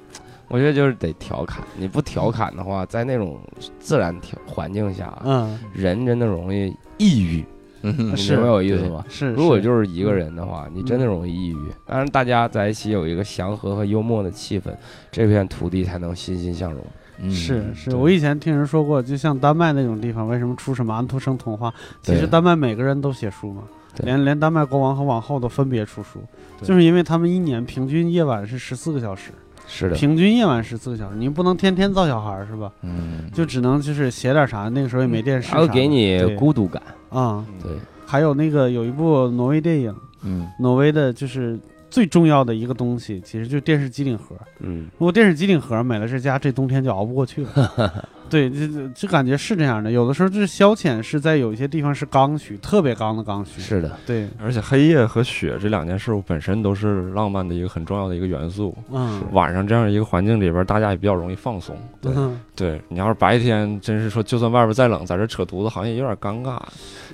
[0.54, 3.40] 我觉得就是得调侃，你不调侃的话，在那种
[3.80, 5.58] 自然条环境下，嗯。
[5.74, 7.46] 人真的容易抑郁，
[7.84, 9.04] 嗯你是明白我意思吗？
[9.10, 11.58] 是，如果就是一个人的话，你真的容易抑郁。
[11.86, 14.72] 当然，大家在一起有一个祥和和幽默的气氛，
[15.12, 16.86] 这片土地才能欣欣向荣。
[17.24, 21.72] 嗯是是，我以前听人说过，就像丹麦那种地方，为什么出什么安徒生童话？
[22.02, 23.64] 其实丹麦每个人都写书嘛，
[24.00, 26.20] 连连丹麦国王和王后都分别出书，
[26.62, 29.32] 就是因为他们一年平均夜晚是十四个小时，
[29.68, 32.72] 是的，平均夜晚十四个小时，你不能天天造小孩儿是吧？
[32.82, 36.82] 嗯，就只能就是写点啥，那个时候也没电视还会给你孤独感。
[37.10, 37.72] 啊、对，
[38.06, 40.48] 还有那个有一部挪威电影，嗯。
[40.60, 44.36] 挪威的就是最重要的一个东西，其实就是电视机顶盒。
[44.60, 48.06] 嗯，如果电视机顶盒没了这家，这冬天就熬不过去了。
[48.32, 49.92] 对，这这就感觉是这样的。
[49.92, 53.60] 有的时候就是消遣是在有一些地方是刚需，特别刚的刚需。
[53.60, 58.74] 是的，对，而且黑夜和雪这两件事物本身都是浪漫的一个很重要的一个元素。
[58.90, 61.76] 嗯，晚上这样一个环境里边，大家也比较容易放松。
[62.00, 66.58] 对嗯对你要是白天，真是说就算外边再冷，在这扯犊子，好像也有点尴尬。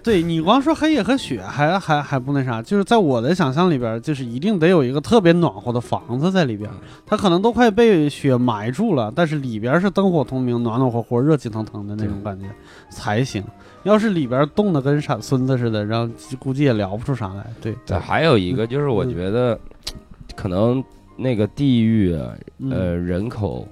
[0.04, 6.70] 对你光说黑夜和雪还还还不那啥，就是在我的想象里边，就是一定得有一个特别暖和的房子在里边，
[7.06, 12.46] 它可能都快被雪埋住了，但是里边是灯火通明、暖暖和和、热气腾腾的那种感觉
[12.89, 13.43] 才行。
[13.84, 17.46] 要是里边冻得跟傻孙子似的，然后估计也聊不出啥来。
[17.62, 19.58] 对，对，还有一个就是我觉得，
[20.36, 20.84] 可能
[21.15, 22.13] 那个地域
[22.70, 23.65] 呃，人口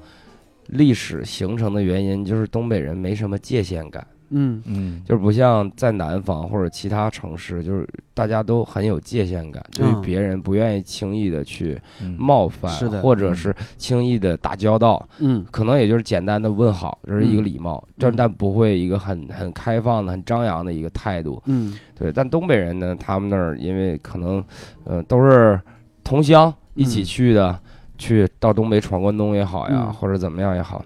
[0.67, 4.05] 历史形成的原因，就是东北人没什么界限感。
[4.35, 4.61] 嗯。
[4.65, 5.01] 嗯。
[5.05, 12.15] 就是不像在南方或者其他城市，就是大家都很有界限感，对于嗯别人不愿意轻易的去嗯。
[12.19, 13.01] 冒犯，是的。
[13.01, 15.43] 或者是轻易的打交道，嗯。
[15.51, 17.45] 可能也就是简单的问好，这是一个嗯。
[17.45, 21.41] 礼貌，但但不会一个很很开放的、很张扬的一个态度。
[21.45, 21.77] 嗯。
[21.97, 24.43] 对，但东北人呢，他们那儿因为可能，
[24.83, 25.59] 呃，都是
[26.03, 27.59] 同乡一起嗯去的，
[27.97, 29.93] 去到东北闯关东也好呀，嗯。
[29.93, 30.83] 或者怎么样也好，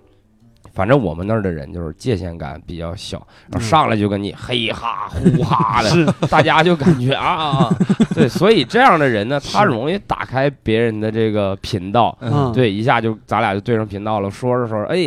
[0.73, 3.17] 反正我们那儿的人就是界限感比较小，
[3.51, 3.69] 然后嗯。
[3.69, 6.05] 上来就跟你嘿哈呼哈的，是。
[6.27, 7.69] 大家就感觉啊，
[8.15, 12.51] 对，所以这样的人呢，他容易打开别人的这个频道，嗯。
[12.53, 14.97] 对，一下就咱俩就对上频道了，说着说着，哎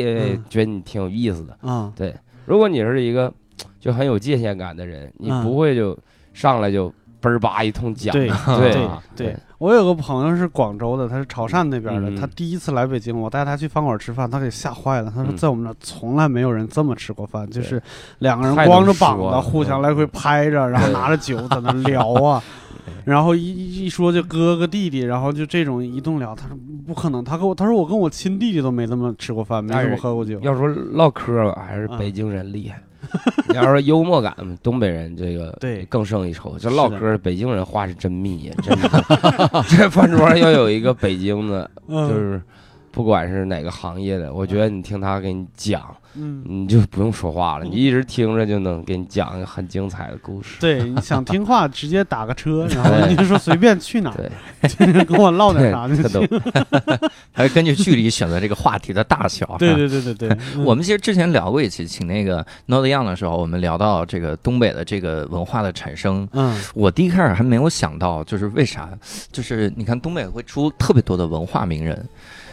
[0.48, 1.56] 觉得你挺有意思的。
[1.96, 3.32] 对如果你是一个
[3.80, 5.42] 就很有界限感的人，你嗯。
[5.42, 5.98] 不会就
[6.32, 6.88] 上来就
[7.20, 8.88] 嘣儿吧一通讲，对对。
[9.14, 15.12] 对，我有个朋友是广州的，他是潮汕那边的，嗯他第一次来北京，我带他去饭馆吃饭，他给吓坏了。
[15.14, 17.80] 他说嗯在我们那儿从来没有人这么吃过饭，就是
[18.18, 22.42] 两个人太能光着膀子了互相来回拍着，然后拿着酒在那聊啊。
[23.06, 30.40] 然后一一一说就哥哥弟弟，然后就这种一顿聊，他说不可能，他跟我他说我跟我亲弟弟都没这么吃过饭，没这么喝过酒。
[30.40, 32.82] 要说唠嗑吧，还是嗯北京人厉害。
[33.48, 36.58] 你要说幽默感，东北人这个对更胜一筹。
[36.58, 39.64] 这唠嗑，北京人话是真密呀，真的。
[39.68, 42.42] 这饭桌上要有一个北京的，嗯就是
[42.92, 45.82] 不管是哪个行业的，我觉得你听他给你讲，
[46.14, 50.60] 嗯，你就不用说话了，你一直听着就能给你讲一个很精彩的故事。
[50.60, 54.30] 对，你想听话 直接打个车，然后你就说随便去哪儿，
[54.76, 56.26] 对，跟我唠点啥就特行。
[56.26, 57.08] 逗。
[57.32, 59.56] 还根据距离选择这个话题的大小。
[59.58, 66.28] 对对对对对， 嗯我们其实之前聊过一期，请那个 Not Young 的时候，我们聊到这个东北的这个文化的产生。
[66.32, 68.90] 嗯我第一开始还没有想到，就是为啥，
[69.32, 72.06] 就是你看东北会出特别多的文化名人，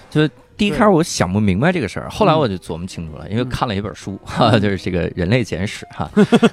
[0.10, 6.10] 就是第一开始我想不明白这个事儿，后来我就琢磨清楚了，因为看了一本书，哈，就是这个《人类简史》哈，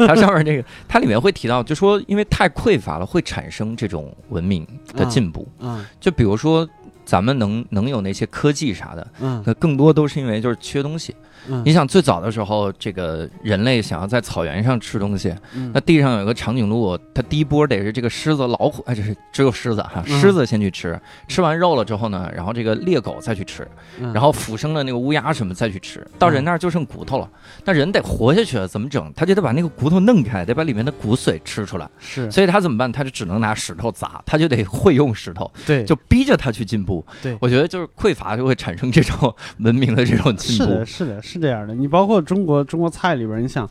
[0.07, 5.85] 它上面这个它里面会提到，就说因为太匮乏了，会产生这种文明的进步，嗯。
[6.01, 6.69] 就比如说。
[7.07, 11.15] 咱们能能有那些科技啥的，嗯那更多都是因为就是缺东西。
[11.49, 23.69] 嗯，你想最早的时候，这个人类想要在草原上吃东西，嗯那地上有个长颈鹿，它第一波得是这个狮子、老虎，哎，这是只有狮子哈，嗯狮子先去吃，吃完肉了之后呢，然后这个猎狗再去吃，
[24.01, 27.31] 嗯然后附生的那个乌鸦什么再去吃，到人那儿就剩骨头了。
[27.65, 29.13] 那人得活下去了，怎么整？
[29.15, 31.89] 他就得把那个骨头弄开，得把里面的骨髓吃出来。
[32.01, 32.91] 是所以他怎么办？
[32.91, 36.96] 他就只能拿石头砸，他就得会用石头，对，就逼着他去进步。
[37.23, 40.87] 对我觉得就是匮乏就会产生这种 文明的这种进步是的，。
[40.87, 41.75] 是的，是这样的。
[41.75, 43.69] 你包括中国中国菜里边，你想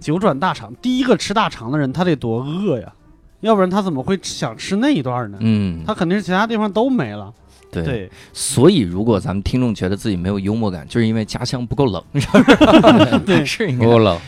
[0.00, 2.92] 九转大肠，第一个吃大肠的人，他得多饿呀，
[3.40, 5.38] 要不然他怎么会想吃那一段呢？
[5.40, 7.32] 嗯，他肯定是其他地方都没了。
[7.82, 7.84] 对。
[7.84, 13.18] 对，所以，如果咱们听众觉得自己没有幽默感，就是因为家乡不够冷， 是不是？
[13.26, 14.18] 对是应该不够冷，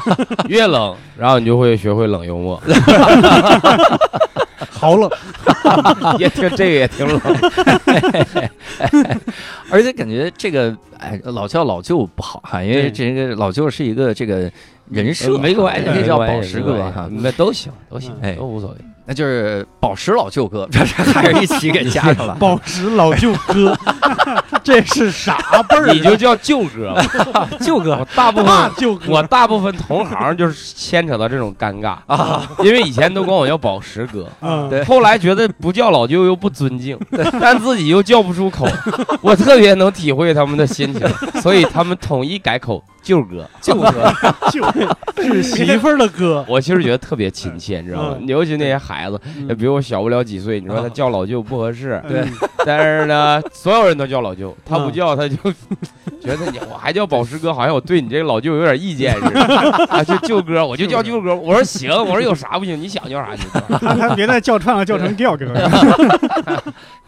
[0.48, 2.60] 越冷，然后你就会学会冷幽默。
[4.70, 5.10] 好冷。
[6.18, 7.20] 也挺这个也挺冷。
[9.70, 14.50] 而且感觉这个哎，老叫老舅不好哈，因为这个老舅是一个这个
[14.88, 18.76] 人设，没关系，这叫宝石哥哈，那都行，都行，哎都无所谓。
[19.06, 22.34] 那就是宝石老舅哥， 这是还是一起给加上了。
[22.34, 23.76] 宝石老舅哥，
[24.64, 25.38] 这是啥
[25.68, 25.92] 辈儿？
[25.92, 26.92] 你就叫舅哥
[27.32, 36.98] 吧， 舅哥我大部大分舅哥，我大部分同行就是牵扯到这种尴尬啊，因为以前都管我叫宝石哥， 嗯，对后来觉得不叫老舅又不尊敬，
[37.40, 38.66] 但自己又叫不出口，
[39.22, 41.08] 我特别能体会他们的心情，
[41.40, 43.48] 所以他们统一改口舅哥。
[43.60, 44.12] 舅哥，
[44.50, 44.64] 舅
[45.22, 46.44] 是媳妇儿的哥。
[46.48, 48.16] 我其实觉得特别亲切，你知道吗？
[48.20, 52.32] 嗯尤其那些孩子，嗯也比我小不了几岁，你说他叫老舅不合适，对嗯
[52.64, 55.36] 但是呢， 所有人都叫老舅，他不嗯叫他就
[56.20, 59.40] 觉得你我还叫宝石哥，好像我对你这个老舅有点意见似的。
[59.86, 61.32] 啊，就舅哥，我就叫舅哥。
[61.34, 62.76] 我说行，我说有啥不行？
[62.80, 65.46] 你想叫啥就叫别再叫串了，叫成调哥。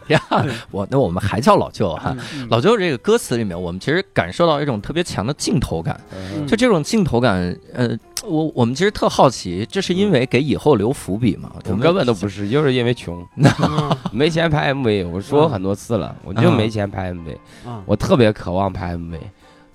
[0.09, 0.21] 呀，
[0.71, 2.15] 我那我们还叫老舅哈。
[2.35, 5.99] 嗯老舅这个歌词里面，我们其实感受到一种特别强的镜头感。
[6.13, 11.51] 嗯就这种镜头感，呃，我我们其实特好奇，这是因为给以后留伏笔吗？
[11.65, 15.07] 我们根本都不是，就是因为穷， 嗯没钱拍 MV。
[15.09, 19.17] 我说过很多次了，我就没钱拍 MV，啊，我特别渴望拍 MV。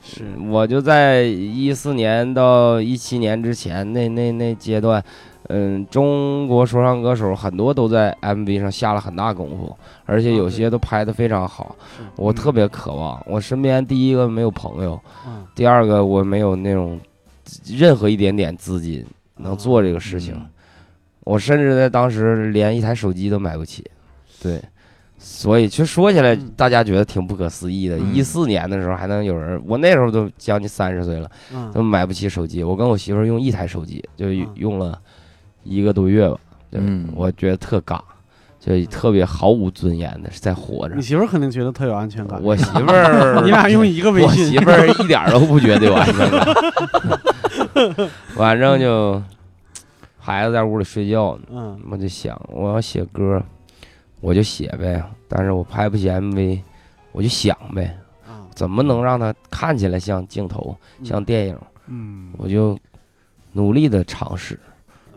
[0.07, 5.03] 是我就在一四年到一七年之前那那那阶段，
[5.49, 9.77] 嗯，中国说唱歌手很多都在 MV 上下了很大功夫，
[10.07, 11.77] 而且有些都拍得非常好。
[11.97, 16.99] 是我特别渴望，我身边第一个没有朋友，嗯第二个我没有那种
[17.67, 19.05] 任何一点点资金
[19.37, 20.47] 能做这个事情，嗯
[21.25, 23.85] 我甚至在当时连一台手机都买不起。
[24.43, 24.61] 对。
[25.17, 27.97] 所以，其实说起来嗯，大家觉得挺不可思议的。
[27.97, 32.63] 嗯一四年的时候还能有人，我那时候都将近三十岁了，嗯都买不起手机。
[32.63, 35.01] 我跟我媳妇用一台手机，就嗯用了
[35.65, 36.39] 一个多月吧。
[36.71, 38.01] 对，嗯我觉得特尬，
[38.61, 41.03] 就特别毫无尊严的在活着你。
[41.03, 42.41] 媳妇儿肯定觉得特有安全感。
[42.43, 49.21] 我媳妇儿， 你俩用一个微信我，媳妇儿一点都不觉得有安全感， 反正就
[50.19, 53.43] 孩子在屋里睡觉呢，嗯我就想我要写歌，
[54.21, 56.61] 我就写呗，但是我拍不起 MV，
[57.13, 57.97] 我就想呗。
[58.27, 61.59] 啊怎么能让它看起来像镜头、像电影？
[61.89, 62.79] 嗯，我就
[63.53, 64.59] 努力的尝试。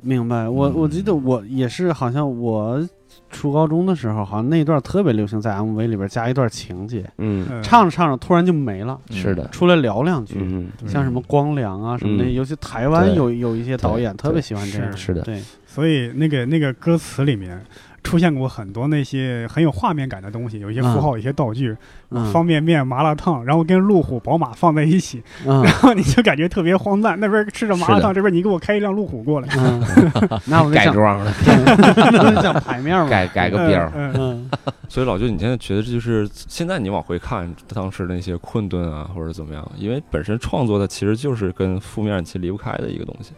[0.02, 2.88] 明白，我我记得我也是，好像我
[3.30, 12.34] 初高中的时候，好像那一段特别流行，在 MV 里边加一段情节，嗯，嗯唱着唱着突然就没了，是的，出来聊两句，嗯，像什么光良啊什么的，嗯。
[12.34, 15.22] 尤其台湾有有一些导演特别喜欢这样，是是的。
[15.24, 17.62] 对，所以那个那个歌词里面
[18.08, 21.76] 出现过很多那些很有画面感的东西，有一些符号、有一些道具，
[22.12, 27.20] 嗯方便面、麻辣烫，然后跟路虎、宝马放在一起，嗯 然后你就感觉特别荒诞。
[27.20, 29.84] 那边吃着麻辣烫，这边你给我开一辆路虎过来，嗯，
[30.48, 33.92] 那我就，改装了， 那就讲牌面嘛，改改个标儿。
[33.94, 34.50] 嗯，嗯嗯
[34.88, 39.70] 所以老舅，你现在觉得这就是现在你往回看当时那些困顿啊，或者怎么样？
[39.78, 43.34] 因为本身创作的其实就是跟负面其实离不开的一个东西。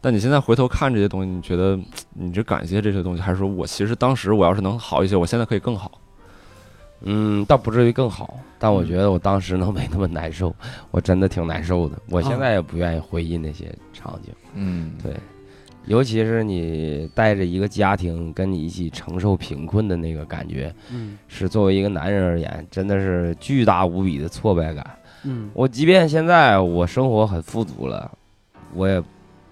[0.00, 1.78] 但你现在回头看这些东西，你觉得
[2.14, 5.90] 你这感谢这些东西，还是说我其实当时我要是能好一些，我现在可以更好？
[7.02, 10.52] 嗯，倒不至于更好，但我觉得我当时能 没那么难受，
[10.90, 11.96] 我真的挺难受的。
[12.10, 15.14] 我现在也不愿意回忆那些场景，嗯，对，
[15.86, 24.84] 尤其是你带着一个家庭跟你一起承受贫困的那个感觉，嗯是作为一个男人而言，真的是巨大无比的挫败感。
[25.22, 28.10] 嗯我即便现在我生活很富足了，
[28.74, 29.00] 我也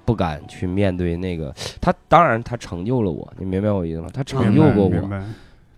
[0.07, 1.93] 不敢去面对那个他。
[2.09, 4.09] 当然，他成就了我，你明白我意思吗？
[4.15, 5.23] 他成就过我。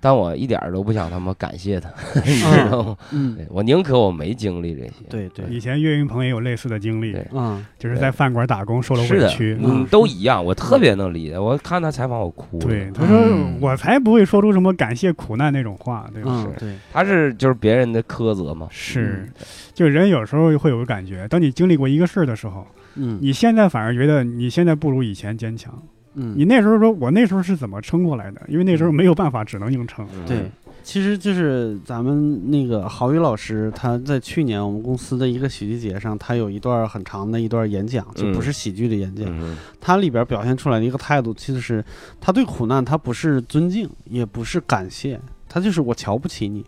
[0.00, 1.90] 但我一点儿都不想他妈感谢他，
[2.24, 2.96] 你知道吗？
[3.10, 4.92] 嗯，我宁可我没经历这些。
[5.10, 9.58] 对对，以前岳云鹏也有类似的经历，嗯就是在饭馆打工受了委屈。
[9.60, 11.36] 嗯，都一样，我特别能理解。
[11.36, 12.66] 我看他采访，我哭了。
[12.66, 16.30] 对，他说嗯我才不会说出什么感谢苦难那种话，对吧？
[16.46, 18.68] 嗯对，他是就是别人的苛责嘛。
[18.70, 19.28] 是，
[19.74, 25.72] 就人有时候会有个感觉，当你经历过一个事儿的时候，嗯你现在反而觉得你现在不如以前坚强。
[26.14, 28.40] 嗯你那时候说，我那时候是怎么撑过来的？
[28.48, 30.04] 因为那时候没有办法，只能硬撑。
[30.16, 30.50] 嗯对，
[30.82, 39.26] 其实就是咱们那个郝宇老师，他在去年我们公司的一个喜剧节上，他有一段很长的一段演讲，就不是喜剧的演讲。
[39.28, 41.84] 嗯他里边表现出来的一个态度，其实是
[42.20, 46.64] 他对苦难，他不是尊敬，也不是感谢，他就是我瞧不起你，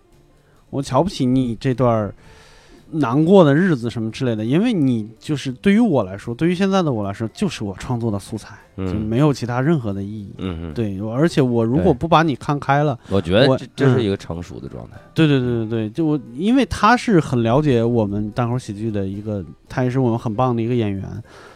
[0.69, 2.13] 我瞧不起你这段
[2.93, 10.33] 难过的日子什么之类的，因为你就是对于我来说，对于现在的我来说，就是我创作的素材，就嗯没有其他任何的意义。
[10.39, 12.99] 嗯，对，而且我如果不把你看开了。
[13.09, 14.97] 我觉得我这这是嗯一个成熟的状态。
[15.15, 21.05] 对对对对对，就我，因为他是很了解我们单口喜剧的一个，他也是我们很棒的一个演员。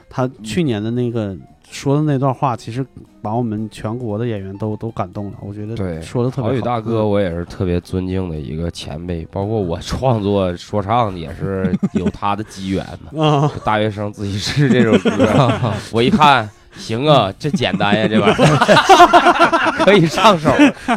[0.08, 1.36] 他去年的那个
[1.74, 2.86] 说的那段话，其实
[3.20, 5.38] 把我们全国的演员都都感动了。
[5.40, 6.48] 我觉得对说的特别好。
[6.50, 13.22] 郝宇大哥，嗯我也是特别尊敬的一个前辈，包括我创作说唱也是 有他的机缘嘛。
[13.22, 15.26] 啊，就大学生自习室这首歌，
[15.92, 20.50] 我一看，行啊， 这简单呀，这玩意儿 可以上手，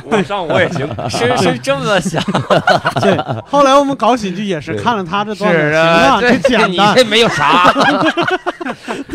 [0.03, 0.87] 我上我也行。
[1.09, 2.21] 是是这么想，
[3.01, 3.17] 对。
[3.49, 6.91] 后来我们搞喜剧也是看了他这段子，是行啊，这简单。
[6.91, 7.73] 你这没有啥，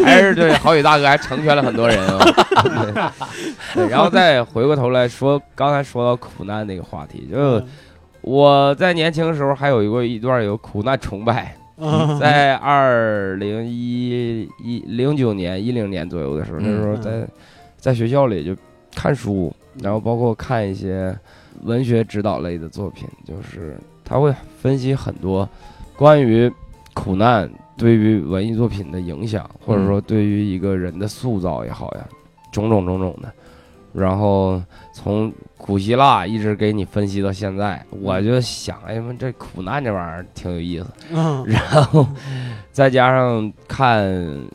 [0.04, 3.12] 还是对郝宇大哥还成全了很多人啊。
[3.74, 7.62] 对，然后再回过头来说，刚才说到苦难那个话题，就
[8.20, 12.18] 我在年轻的时候还有一个一段有苦难崇拜，嗯。
[12.18, 17.26] 在二零一一零九年一零年左右的时候，那时候在
[17.76, 18.56] 在学校里就
[18.94, 21.16] 看书，然后包括看一些
[21.62, 25.48] 文学指导类的作品，就是他会分析很多
[25.96, 26.52] 关于
[26.94, 32.08] 苦难对于文艺作品的影响，或者说对于一个人的塑造也好呀，
[32.52, 33.32] 种种种种的。
[33.92, 34.62] 然后
[34.94, 35.32] 从
[35.64, 40.86] 古希腊一直给你分析到现在，我就想，哎呀妈，这苦难这玩意儿挺有意思。
[41.12, 42.04] 嗯 然后
[42.72, 44.02] 再加上看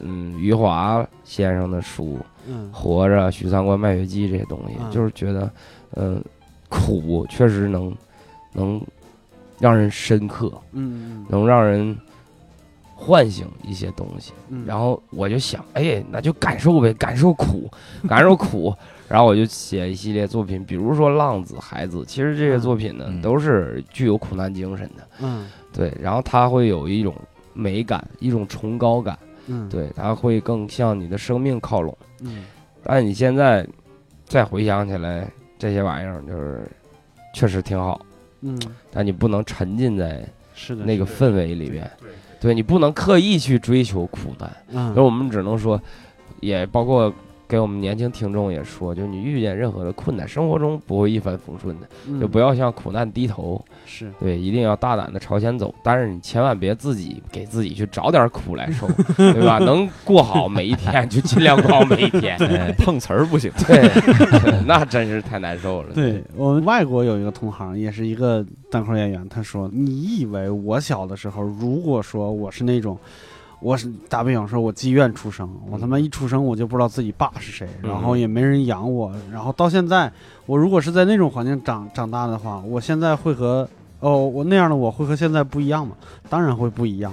[0.01, 5.49] 嗯余华先生的书嗯《活着》《许三观卖血记》这些东西，嗯就是觉得
[5.95, 6.21] 嗯
[6.67, 7.95] 苦确实能
[8.51, 8.81] 能
[9.59, 11.97] 让人深刻，嗯能让人
[12.95, 14.33] 唤醒一些东西。
[14.49, 17.71] 嗯，然后我就想，哎，那就感受呗，感受苦，
[18.09, 18.75] 感受苦。
[19.09, 23.21] 然后我就写一系列作品，比如说《浪子》《孩子》，其实这些作品呢，嗯。
[23.21, 25.07] 都是具有苦难精神的。
[25.21, 25.47] 嗯。
[25.71, 27.15] 对，然后它会有一种
[27.53, 29.17] 美感，一种崇高感，
[29.47, 29.69] 嗯。
[29.69, 31.97] 对，它会更向你的生命靠拢。
[32.21, 32.45] 嗯。
[32.83, 33.65] 但你现在
[34.25, 36.69] 再回想起来，这些玩意儿就是
[37.33, 37.99] 确实挺好，
[38.41, 38.59] 嗯，
[38.91, 41.89] 但你不能沉浸在是的，那个氛围里边，
[42.39, 44.93] 对你不能刻意去追求苦难，嗯。
[44.93, 45.81] 所以我们只能说，
[46.39, 47.13] 也包括
[47.48, 53.63] 给我们年轻听众也说，就是你遇见任何的困难，生活中不会一帆风顺的，嗯就不要向苦难低头。
[53.85, 58.85] 是对，一定要大胆的朝前走，但是你千万别自己给自己去找点苦来受，
[59.15, 59.60] 对吧？
[59.60, 62.37] 能过好每一天就尽量过好每一天。
[62.39, 63.50] 哎 碰瓷儿不行。
[63.65, 63.89] 对，
[64.65, 65.93] 那真是太难受了。
[65.93, 72.98] 对我们外国有一个同行，也是一个单口演员，他说：“你以为我小的时候，如果说我是那种，
[73.60, 80.12] 我是打比方说，我妓院出生，我他妈一出生我就不知道自己爸是谁，嗯然后也没人养我，然后到现在，
[80.45, 83.67] 我如果是在那种环境长长大的话，我现在会和
[83.99, 85.95] 哦我那样的我会和现在不一样吗？
[86.29, 87.12] 当然会不一样。”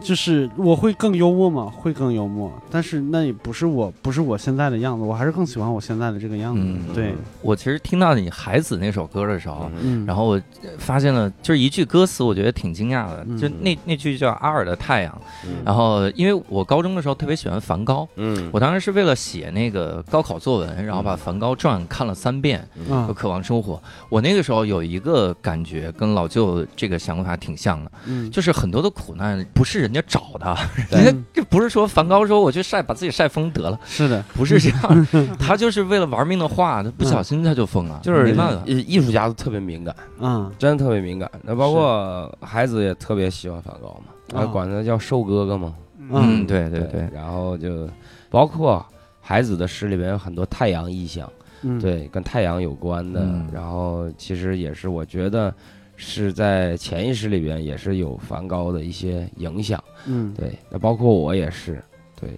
[0.00, 1.72] 就是我会更幽默吗？
[1.76, 6.60] 会更幽默，但是那也不是我，不是我现在的样子，我还是更喜欢我现在的这个样子。
[6.62, 6.94] 嗯。
[6.94, 10.40] 对，我其实听到你孩子那首歌的时候，嗯，然后我
[10.78, 13.36] 发现了就是一句歌词，我觉得挺惊讶的，嗯。
[13.36, 15.12] 就那那句叫《阿尔的太阳》。
[15.46, 15.56] 嗯。
[15.64, 22.66] 然后因为我高中的时候特别喜欢梵高，嗯，我当时是为了写那个高考作文，然后把《梵高传》看了三遍，
[23.14, 23.82] 渴望生活。
[24.08, 30.54] 我那个时候有一个感觉，跟老舅这个想法挺像的，嗯，就是很多的苦难不是人家找他，
[30.90, 35.06] 人家这不是说梵高说我去晒把自己晒疯得了，是的，不是这样，
[35.40, 38.62] 他就是为了玩命的画，他不小心他就疯了，就是没办法。
[38.66, 40.52] 艺艺术家都特别敏感，嗯。
[40.58, 41.30] 真的特别敏感。
[41.42, 45.74] 那包括孩子也特别喜欢梵高嘛，哦啊，管他叫瘦哥哥嘛。
[46.10, 47.88] 嗯，对对对，然后就
[48.28, 48.84] 包括
[49.20, 51.30] 孩子的诗里面有很多太阳意象，
[51.62, 53.20] 嗯，，对，跟太阳有关的。
[53.22, 53.48] 嗯。
[53.52, 55.52] 然后其实也是我觉得
[56.00, 59.82] 是在潜意识里边也是有梵高的一些影响。
[60.06, 61.82] 嗯，对，那包括我也是，
[62.18, 62.30] 对，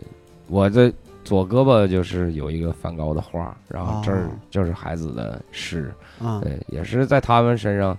[0.48, 0.90] 我的
[1.22, 7.96] 左胳膊就是有一个梵高的画，然后这儿哦就是孩子的诗，啊，对，也是在他们身上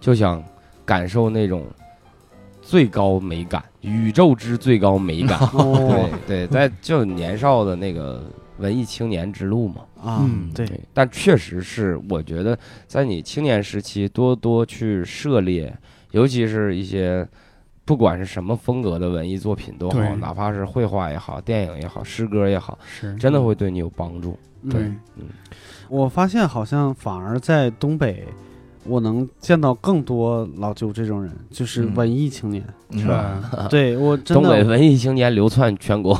[0.00, 0.42] 就想
[0.84, 1.66] 感受那种
[2.62, 5.38] 最高美感，宇宙之最高美感。
[5.54, 8.22] 哦对对，在就年少的那个
[8.58, 9.82] 文艺青年之路嘛。
[10.04, 10.20] 啊。
[10.22, 15.76] 嗯，对，但确实是，我觉得在你青年时期多多去涉猎，
[16.10, 17.26] 尤其是一些
[17.84, 24.38] 不管是什么风格的文艺作品都好，哪怕是绘画也好、电影也好、诗歌也好，是真的会对你有帮助。
[24.70, 25.26] 对嗯，嗯，
[25.88, 28.26] 我发现好像反而在东北。
[28.86, 32.64] 我能见到更多老舅这种人，就是嗯文艺青年。
[32.96, 33.66] 是吧？
[33.68, 36.16] 对我 真的东北，文艺青年流窜全国。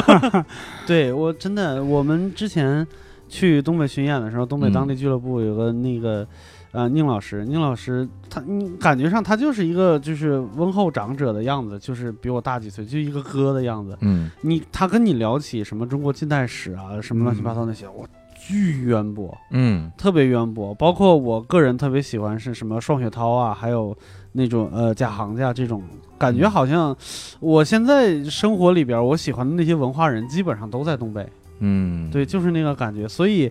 [0.86, 2.86] 对我真的，我们之前
[3.28, 6.26] 去东北巡演的时候，东北嗯当地俱乐部有个那个，
[6.72, 13.96] 呃，宁老师，宁老师他，你感觉上他就是一个就是温厚长者的样子，就是比我大几岁，就一个哥的样子。
[14.02, 18.06] 嗯你他跟你聊起什么中国近代史啊，什么乱七八糟那些，我
[18.46, 19.90] 巨渊博，嗯。
[19.96, 20.74] 特别渊博。
[20.74, 23.96] 包括我个人特别喜欢是什么双雪涛啊，还有
[24.32, 25.82] 那种呃贾行家这种，
[26.16, 26.96] 感觉好像
[27.40, 31.26] 我现在生活里边我喜欢的那些文化人基本上都在东北。
[31.58, 33.08] 嗯，对，就是那个感觉。
[33.08, 33.50] 所以，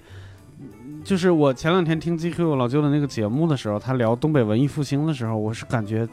[1.04, 6.08] 就是我前两天听 GQ 老舅的那个节目的时候，他聊东北文艺复兴的时候，我是感觉。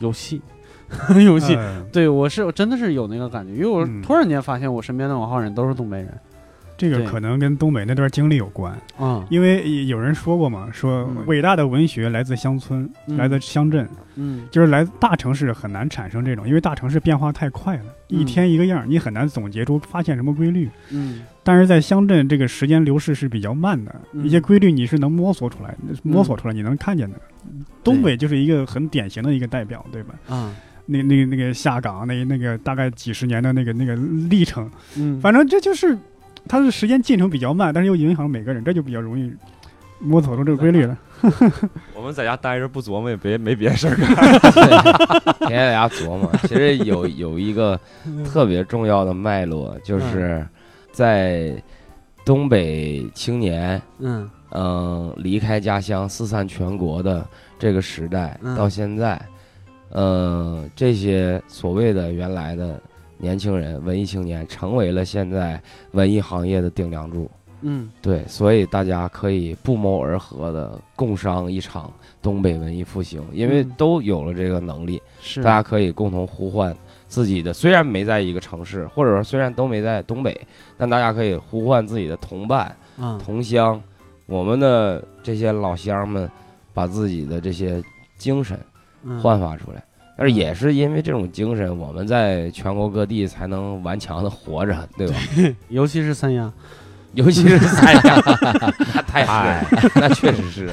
[0.00, 0.42] 有戏，
[1.24, 1.54] 有戏。
[1.54, 6.12] 呃对我是我真的是有那个感觉，因为我嗯突然间发现我身边的文化人都是东北人。
[6.76, 11.24] 对这个可能跟东北那段经历有关，啊因为有人说过嘛，说嗯。
[11.26, 14.46] 伟大的文学来自乡村，嗯来自乡镇，嗯。
[14.50, 18.18] 就是来大城市很难产生这种，因为大城市变化太快了，嗯。
[18.18, 20.68] 一天一个样儿，你很难总结出发现什么规律。
[20.90, 21.22] 嗯。
[21.42, 27.16] 但是在乡镇，这个时间流逝是比较慢的，嗯一些规律你是能摸索出来，摸索出来你能看见的。
[27.82, 30.14] 东北就是一个很典型的一个代表，对吧？
[30.28, 30.54] 啊。
[30.86, 35.96] 那那那个下岗那那个大概几十年的那个那个历程，嗯，反正这就是
[36.48, 39.32] 它的时间进程比较慢，但是又影响每个人，这就比较容易
[39.98, 40.98] 摸索出这个规律了。
[41.96, 44.14] 我们在家待着不琢磨也别没别的事儿干。
[45.38, 47.80] 天天在家琢磨，其实有有一个
[48.26, 50.46] 特别重要的脉络，就是
[50.92, 51.54] 在
[52.24, 57.26] 东北青年，嗯嗯、离开家乡四散全国的
[57.58, 59.18] 这个时代嗯到现在，
[59.90, 62.78] 呃，这些所谓的原来的
[63.24, 65.60] 年轻人、文艺青年，成为了现在
[65.92, 67.28] 文艺行业的顶梁柱。
[67.66, 75.00] 嗯对，所以大家可以不谋而合的共商一场东北文艺复兴，因为嗯都有了这个能力。
[75.22, 76.76] 是大家可以共同呼唤
[77.08, 80.38] 自己的，虽然没在一个城市，或者说虽然都没在东北，
[80.76, 83.82] 但大家可以呼唤自己的同伴、嗯同乡，
[84.26, 86.30] 我们的这些老乡们，
[86.74, 87.82] 把自己的这些
[88.18, 88.60] 精神
[89.04, 89.82] 嗯焕发出来。
[90.16, 95.16] 但是也是因为这种精神，我们在全国各地才能顽强的活着，对吧？
[95.68, 96.52] 尤其是三亚，
[97.14, 98.22] 尤其是 三亚，
[98.94, 100.70] 那太是，那确实是。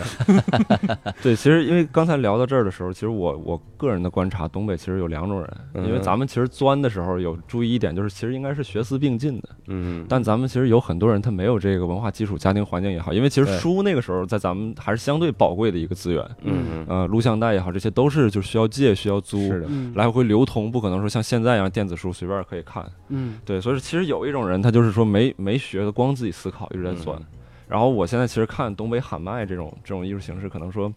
[1.21, 22.83] 对，其实因为刚才聊到这儿的时候，其实我我个人的观察，东北其实有两种人，因为嗯咱们其实钻的时候有注意一点，就是其实应该是学思并进的，嗯，但咱们其实有很多人他没有这个文化基础，家庭环境也好，因为其实书那个时候在咱们还是相对宝贵的一个资源，嗯呃，录像带也好，这些都是就需要借需要租，是的，嗯来回流通，不可能说像现在一样电子书随便可以看。
[23.09, 27.17] 嗯对，所以其实有一种人，他就是说没没学的，光自己思考，一直在钻。
[27.19, 27.25] 嗯
[27.71, 30.93] 然后我现在其实看东北喊麦这种这种艺术形式，可能说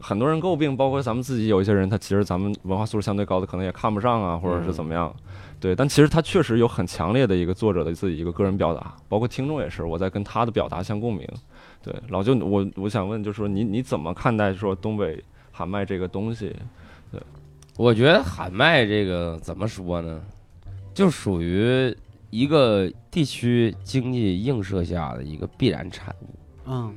[0.00, 5.14] 很多人诟病，包括咱们自己有一些人，他其实咱们文化素质相对高的，可能也看不上啊，或者是怎么样。
[5.60, 11.24] 对，但其实他确实有很强烈的一个作者的自己一个个人表达，包括听众也是，我在跟他的表达相共鸣。
[11.80, 15.22] 对，老舅，我我想问，就是说你你怎么看待说东北
[15.52, 16.52] 喊麦这个东西？
[17.12, 17.20] 对
[17.76, 20.20] 我觉得喊麦这个怎么说呢，
[20.92, 21.96] 就属于
[22.30, 26.26] 一个地区经济映射下的一个必然产物。
[26.66, 26.94] 嗯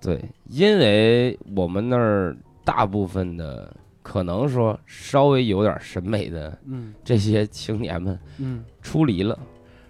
[0.00, 9.38] 对，因为我们那儿大部分的可能说稍微有点审美的嗯这些青年们嗯出离了，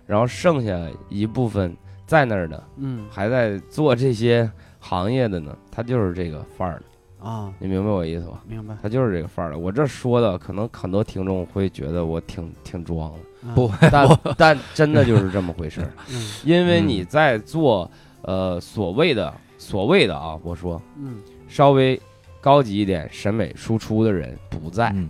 [0.06, 1.74] 然后剩下一部分
[2.06, 8.42] 在那儿的嗯还在做这些行业的呢，他就是这个范儿的，啊，你明白我意思吧？
[8.46, 8.76] 明白。
[8.82, 9.58] 他就是这个范儿的。
[9.58, 15.92] 我这说的，可能很多听众会觉得我挺挺装的，嗯不，但但真的就是这么回事儿。
[16.10, 17.90] 嗯因为你在做
[18.22, 21.16] 呃所谓的所谓的啊，我说嗯
[21.48, 22.00] 稍微
[22.40, 25.08] 高级一点审美输出的人不在，嗯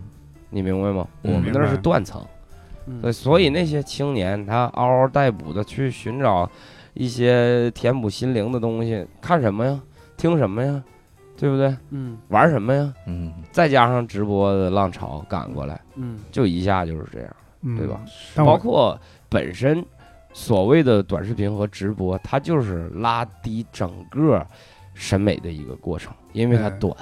[0.51, 1.07] 你明白吗？
[1.23, 2.25] 嗯我们那儿是断层，
[3.13, 6.51] 所以那些青年他嗷嗷待哺的去寻找
[6.95, 9.81] 一些填补心灵的东西，看什么呀？
[10.17, 10.83] 听什么呀？
[11.39, 11.75] 对不对？
[11.91, 12.93] 嗯玩什么呀？
[13.07, 18.01] 嗯再加上直播的浪潮赶过来，嗯就一下就是这样，嗯对吧？？
[18.37, 18.99] 包括
[19.29, 19.85] 本身
[20.33, 24.45] 所谓的短视频和直播，它就是拉低整个
[24.95, 26.97] 审美的一个过程，因为它嗯短，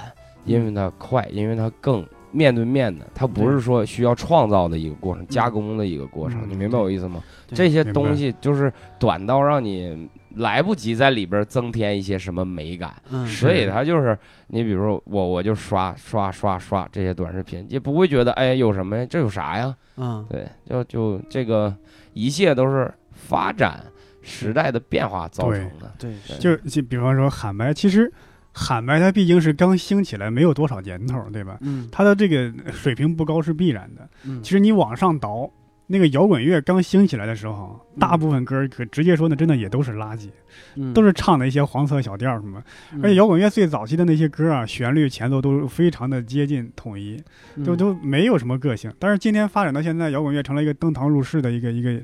[0.45, 7.21] 因为它快，因为它更面对面的，它不是说需要创造的一个过程，加工的一个过程，嗯你明白我意思吗？
[7.49, 12.93] 这些东西就是短到让你来不及在里边增添一些什么美感。
[13.09, 14.17] 嗯所以它就是
[14.47, 19.75] 你，比如说我，我就刷刷刷刷这些短视频，也不会觉得哎有什么呀，这有啥呀？
[19.97, 21.75] 嗯对，就就这个
[22.13, 23.83] 一切都是发展
[24.21, 25.91] 时代的变化造成的。
[25.99, 28.11] 对对就就比方说喊麦，其实
[28.53, 31.57] 喊麦它毕竟是刚兴起来，没有多少年头，对吧？
[31.61, 34.07] 嗯它的这个水平不高是必然的。
[34.23, 35.49] 嗯其实你往上倒，
[35.91, 40.29] 那个摇滚乐刚兴起来的时候，大部分歌儿可直接说呢，真的也都是垃圾，
[40.75, 40.93] 嗯。
[40.93, 42.63] 都是唱的一些黄色小调什么。
[43.03, 47.21] 而且摇滚乐最早期的那些歌啊，旋律前奏都非常的接近统一，
[47.57, 47.63] 嗯。
[47.65, 48.89] 都都没有什么个性。
[48.97, 52.01] 但是今天发展到现在，摇滚乐成了一个登堂入室的一个一个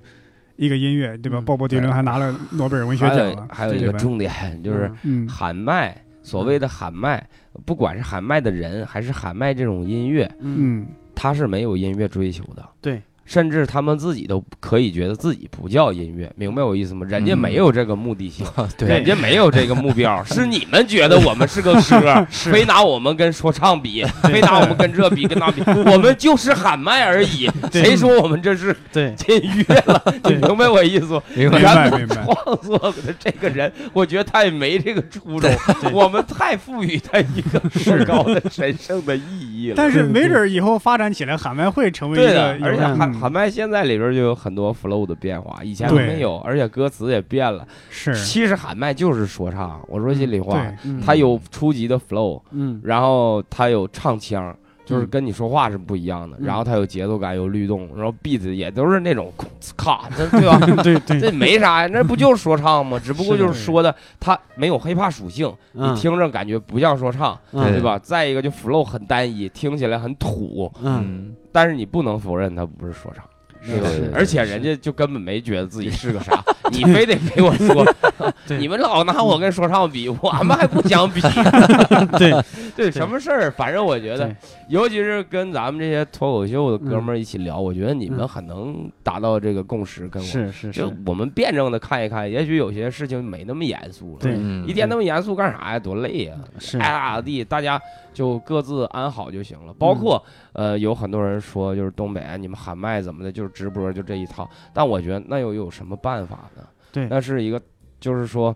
[0.57, 1.39] 一个音乐，对吧？
[1.39, 5.25] 嗯鲍勃迪伦还拿了诺贝尔文学奖了，还有一个重点就是嗯。
[5.29, 7.25] 喊麦，所谓的喊麦，
[7.65, 10.81] 不管是喊麦的人还是喊麦这种音乐，嗯。
[10.81, 10.87] 嗯。
[11.19, 12.63] 它是没有音乐追求的。
[12.79, 17.05] 对，甚至他们自己都可以觉得自己不叫音乐，明白我意思吗？
[17.07, 18.45] 人家没有这个目的性，
[18.77, 18.87] 对。
[18.87, 27.49] 人家没有这个目标， 是你们觉得我们是个歌， 非拿我们跟说唱比，非拿我们跟这比跟那比，我们就是喊麦而已。
[27.71, 29.13] 谁说我们这是对。
[29.27, 30.01] 音乐了？
[30.23, 31.21] 你明白我意思吗？
[31.35, 32.15] 明白明白。
[32.23, 35.51] 创作的这个人，我觉得他也没这个初衷，
[35.91, 39.21] 我们太赋予他一个至高的神圣的意
[39.63, 39.75] 义了。
[39.75, 47.67] 但是没准以后发展起来，喊麦会成为一对的个，，而且有喊嗯喊麦现在里边就有很多 flow 的变化，以前都没有，而且歌词也变了。
[47.89, 54.55] 是其实喊麦就是说唱，我说心里话，对嗯它有初级的 flow，嗯然后它有唱腔。
[54.85, 59.29] 就是嗯跟你说话是不一样的，嗯然后它有节奏感，有律动，然后 beat 也都是那种
[59.75, 60.57] 咔，这 对吧？
[60.81, 62.97] 对对这没啥呀，那不就是说唱吗？
[62.97, 67.99] 只不过就是说的它没有 hiphop 属性，嗯你听着感觉不像说唱，嗯对吧？
[67.99, 73.27] 再一个就 flow 很单一，听起来很土，嗯但是你不能否认它不是说唱。
[73.61, 74.11] 是是？
[74.13, 77.85] 而且人家就根本没觉得自己是个啥， 你非得陪我说，
[78.59, 81.21] 你们老拿我跟说唱比，我们还不想比。
[82.17, 82.33] 对
[82.75, 83.51] 对，什么事儿？
[83.51, 84.33] 反正我觉得，
[84.69, 90.27] 尤其是跟咱们这些脱口秀的哥们儿一起聊，我觉得你们嗯很能达到这个共识，跟我。
[90.27, 94.19] 是是就是我们辩证的看一看，也许有些事情没那么严肃了。
[94.21, 95.79] 对嗯一天那么严肃干啥呀？
[95.79, 96.33] 多累呀！
[96.59, 97.79] 是爱咋咋地，大家
[98.13, 99.73] 就各自安好就行了。
[99.77, 100.21] 包括
[100.53, 104.49] 呃，有很多人说，就是东北啊你们喊麦怎么的，就是直播就这一套。
[104.73, 106.63] 但我觉得那又有什么办法呢？
[106.91, 107.61] 对那是一个，
[107.99, 108.55] 就是说。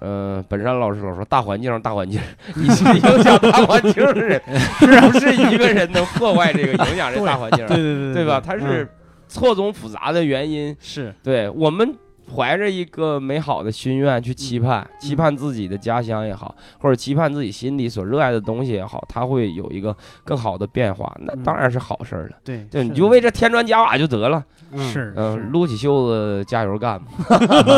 [0.00, 2.20] 呃，本山老师老说大环境，大环境，
[2.56, 4.42] 你是 影响大环境的人，
[4.80, 7.64] 是不是一个人能破坏这个影响这大环境？
[7.68, 8.42] 对对对对吧？
[8.44, 8.88] 它嗯是
[9.28, 11.96] 错综复杂的原因，是对我们
[12.34, 22.36] 怀着一个美好的心愿去期盼，期盼自己的家乡也好，或者期盼自己心里所热爱的东西也好，它会有一个更好的变化，那当然是好事儿了。
[22.42, 27.06] 对对，你就为这添砖加瓦就得了，嗯是嗯，撸起袖子加油干吧。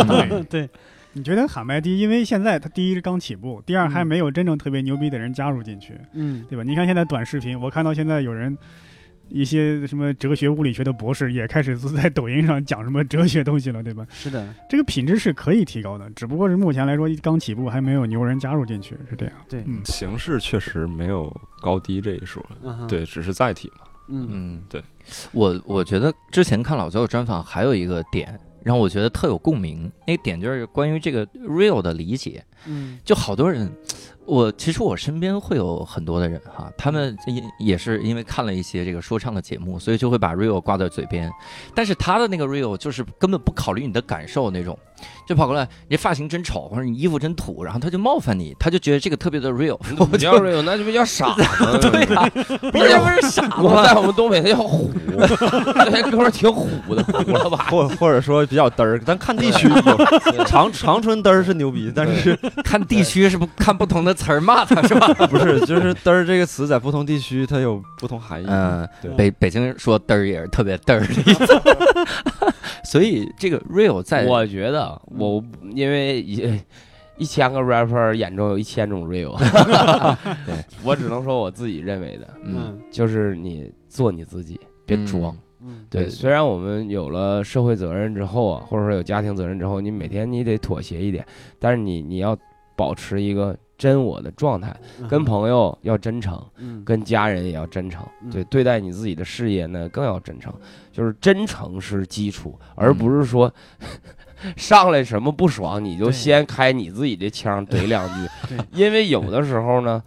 [0.08, 0.44] 对。
[0.48, 0.70] 对，
[1.14, 6.62] 你觉得喊麦第一，因为现在它第一是刚起步，第二嗯还没有真正特别牛逼的人加入进去，嗯对吧？
[6.62, 8.56] 你看现在短视频，我看到现在有人。
[9.28, 14.06] 一些什么哲学、物理学的博士也开始在抖音上讲什么哲学东西了，对吧？
[14.10, 19.34] 是的，这个品质是可以提高的，只不过是目前来说刚起步，还没有牛人加入进去，是这样。
[19.48, 23.86] 对，嗯，形式确实没有高低这一说，嗯，对，只是载体嘛。
[24.08, 24.82] 嗯嗯，对，
[25.32, 32.44] 我我觉得之前看老焦的专访，还有一个点让我觉得特有共鸣，那个点就是关于这个 real 的理解。
[32.66, 33.70] 嗯就好多人，
[34.26, 41.30] 我其实我身边会有很多的人哈，他们也也是因为看了一些这个说唱的节目，所以就会把 real 挂在嘴边，
[41.74, 44.78] 但是他的那个 real 就是根本不考虑你的感受那种，
[45.26, 51.42] 就跑过来你发型真丑或者你衣服真土，然后他就冒犯你，他就觉得这个特别的 real，我不叫 real，那就不叫傻子。
[51.90, 52.28] 对呀、
[52.70, 57.66] 不是不是傻子我吗在我们东北他叫虎，这哥们儿挺虎的，虎了吧？
[57.70, 65.08] 或或者说比较嘚儿，咱看地区有长长春嘚儿是牛逼，但是看地区是不看不同的词儿骂他是吧？
[65.26, 68.46] 不是就是嘚儿这个词在不同地区它有不同含义。
[68.48, 71.60] 嗯，北北京人说嘚儿也是特别嘚儿的意思，
[72.82, 75.42] 所以这个 real 在我觉得我
[75.74, 76.60] 因为一
[77.16, 79.36] 一千个 rapper 眼中有一千种 real，
[80.44, 80.54] 对。
[80.82, 82.76] 我只能说我自己认为的，嗯。
[82.90, 85.36] 就是你做你自己，别装。
[85.60, 85.86] 嗯。
[85.88, 86.10] 对，对。
[86.10, 91.24] 虽然我们有了社会责任之后啊，或者说有家庭责任之后，你每天你得妥协一点，
[91.60, 92.36] 但是你你要
[92.76, 94.74] 保持一个真我的状态，
[95.08, 96.84] 跟朋友要真诚，嗯。
[96.84, 98.30] 跟家人也要真诚，嗯。
[98.30, 100.52] 对，对待你自己的事业呢更要真诚，
[100.92, 103.52] 就是真诚是基础，而不是说
[104.56, 108.28] 上来什么不爽你就先开你自己的枪怼两句。
[108.48, 110.02] 对，因为有的时候呢，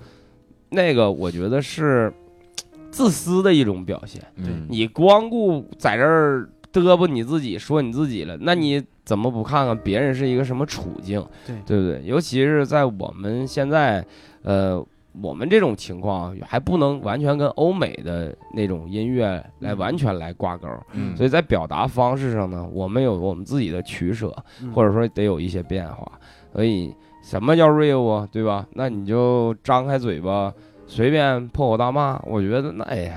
[0.70, 2.12] 那个我觉得是
[2.92, 4.24] 自私的一种表现。
[4.38, 11.26] 嗯你光顾在这儿嘚啵你自己，说你自己了，那你怎么不看看别人是一个什么处境？
[11.46, 12.04] 对对不对？
[12.04, 14.06] 尤其是在我们现在，
[14.44, 14.86] 呃，
[15.22, 26.12] 我们这种情况还不能完全跟欧美的那种音乐来完全来挂钩，嗯所以在表达方式上呢，我们有我们自己的取舍，嗯或者说得有一些变化。
[26.52, 26.94] 所以
[27.24, 28.28] 什么叫 real 啊？
[28.30, 28.68] 对吧？
[28.74, 30.54] 那你就张开嘴巴
[30.86, 33.16] 随便破口大骂，我觉得那哎呀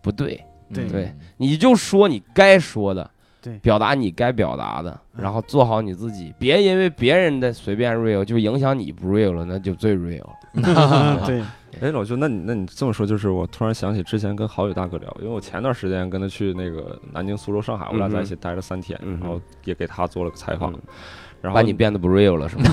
[0.00, 0.40] 不对。
[0.72, 3.10] 对对，你就说你该说的，
[3.42, 3.58] 对。
[3.58, 5.22] 表达你该表达的，嗯。
[5.22, 10.32] 然后做好你自己，别因为别人的随便 real 就影响你不 real 了，那就最 real 了。
[11.26, 11.42] 对，
[11.80, 20.80] 哎，老舅，那你那你这么说，就是我突然想起之前跟郝宇大哥聊，因为我前段时间跟他去那个南京、苏州、上海，我俩在一起待了三天，嗯然后也给他做了个采访，嗯
[21.42, 22.64] 然后把你变得不 real 了是吗？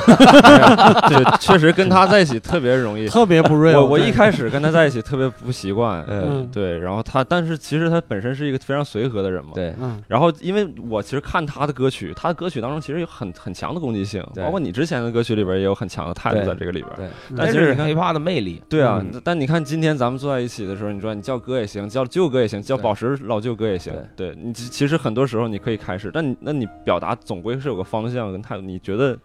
[1.09, 3.07] 对，确实跟他在一起特别容易。
[3.07, 9.51] 特别不 real 我我对一开始跟他在一起特别不习惯，嗯，对，然后他，但是其实他本身是一个非常随和的人嘛，。
[9.55, 16.95] 对，嗯然后，因为我其实看他的歌曲，他的歌曲当中其实有很很强的攻击性，对包括你之前的歌曲里边也有很强的态度在这个里边。
[16.95, 18.61] 对，但是你看 hiphop 的魅力。
[18.69, 23.91] 对啊，嗯但你看今天咱们坐在一起的时候，你说你叫哥也行，叫舅哥也行，叫宝石老舅哥也行。
[24.15, 28.58] 对你其其实很多时候你可以开始，但你那你表达总归是有个方向跟态度。
[28.61, 29.17] 你觉得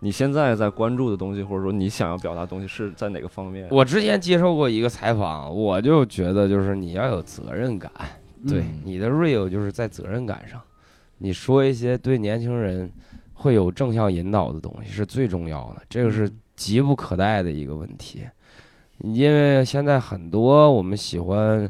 [0.00, 3.66] 你现在在关注的东西，或者说你想要表达的东西是在哪个方面？
[3.70, 7.90] 我之前接受过一个采访，我就觉得就是你要有责任感，
[8.46, 10.60] 对嗯你的 real 就是在责任感上，
[11.18, 12.90] 你说一些对年轻人
[13.32, 18.22] 会有正向引导的东西是最重要的，这个是急不可待的一个问题。
[18.98, 21.68] 因为现在很多我们喜欢，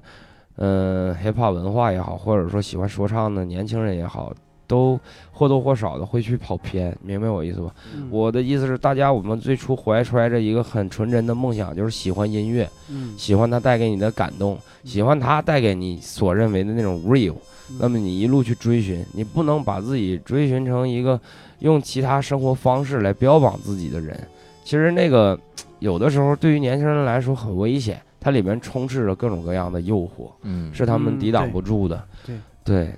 [0.56, 4.32] 嗯、hiphop 文化也好，或者说喜欢说唱的年轻人也好，
[4.66, 4.98] 都
[5.32, 7.74] 或多或少的会去跑偏，明白我意思吧？
[7.94, 17.34] 嗯我的意思是，大家我们最初怀揣着一个很纯真的梦想，就是喜欢音乐，嗯喜欢它带给你的感动，喜欢它带给你所认为的那种 real。
[17.80, 21.18] 那么你一路去追寻，你不能把自己追寻成一个
[21.60, 24.18] 用其他生活方式来标榜自己的人。
[24.62, 25.38] 其实那个
[25.78, 32.02] 有的时候对于年轻人来说很危险，它里面充斥着各种各样的诱惑，嗯是他们嗯抵挡不住的。
[32.26, 32.40] 对对，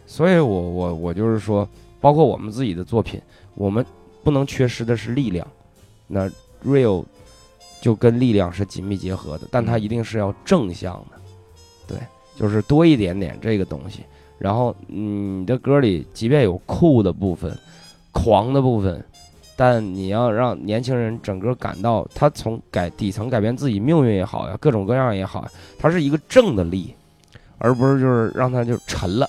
[0.06, 1.68] 所以我我我就是说，
[2.00, 3.20] 包括我们自己的作品，
[3.54, 3.84] 我们
[4.22, 5.46] 不能缺失的是力量。
[6.06, 6.30] 那
[6.64, 7.04] real
[7.80, 11.18] 就跟力量是紧密结合的，但它一定是要正向的，
[11.88, 11.98] 对，
[12.36, 14.02] 就是多一点点这个东西。
[14.38, 17.58] 然后嗯你的歌里即便有酷的部分、
[18.12, 19.04] 狂的部分，
[19.56, 26.94] 但你要让年轻人整个感到他从改底层改变自己命运也好呀，各种各样也好呀，它是一个正的力，
[27.58, 29.28] 而不是就是让他就沉了。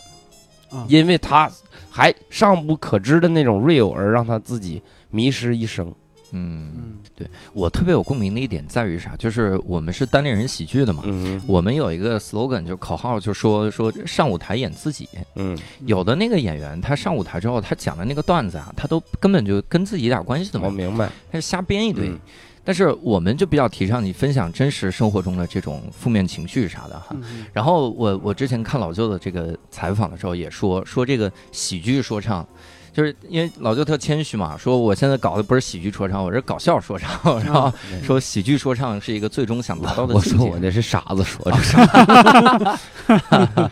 [0.69, 1.51] 啊因为他
[1.89, 5.93] 还尚不可知的那种 real 而让他自己迷失一生。
[6.33, 9.15] 嗯，对我特别有共鸣的一点在于啥？
[9.15, 11.01] 就是我们是单立人喜剧的嘛。
[11.05, 15.07] 嗯我们有一个 slogan，就口号，就说说上舞台演自己。
[15.35, 21.09] 嗯有的那个演员，他上舞台之后，他讲的那个段子啊，他都根本就跟自己一点关系都没有，我明白。
[21.31, 22.09] 他是瞎编一堆。
[22.09, 22.19] 嗯
[22.67, 27.05] 但是我们就比较提倡你分享真实生活中的这种负面情绪啥的哈。
[27.11, 32.45] 嗯然后我我之前看老舅的这个采访的时候也说说这个喜剧说唱，
[32.91, 37.71] 就是因为老舅特谦虚嘛，说我现在搞的不是喜剧说唱，我是搞笑说唱，然后
[38.03, 40.39] 说喜剧说唱是一个最终想达到的我境界。
[40.39, 41.57] 说我那是傻子说的，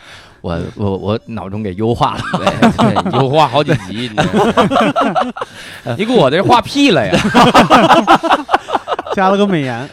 [0.40, 4.10] 我我我脑中给优化了，对对，优化好几集，
[5.98, 7.12] 你 给我这画屁了呀？
[9.16, 9.88] 加了个美颜，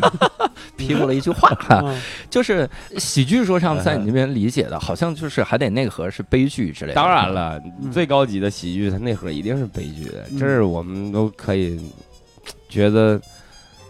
[0.76, 1.50] 批过了一句话，
[1.82, 1.98] 嗯。
[2.28, 6.94] 就是喜剧说唱在你那边理解的，好像就是还得内核是悲剧之类的。
[6.94, 7.90] 当然，了，嗯。
[7.90, 10.38] 最高级的喜剧，它内核一定是悲剧的，嗯。
[10.38, 11.80] 这是我们都可以
[12.68, 13.18] 觉得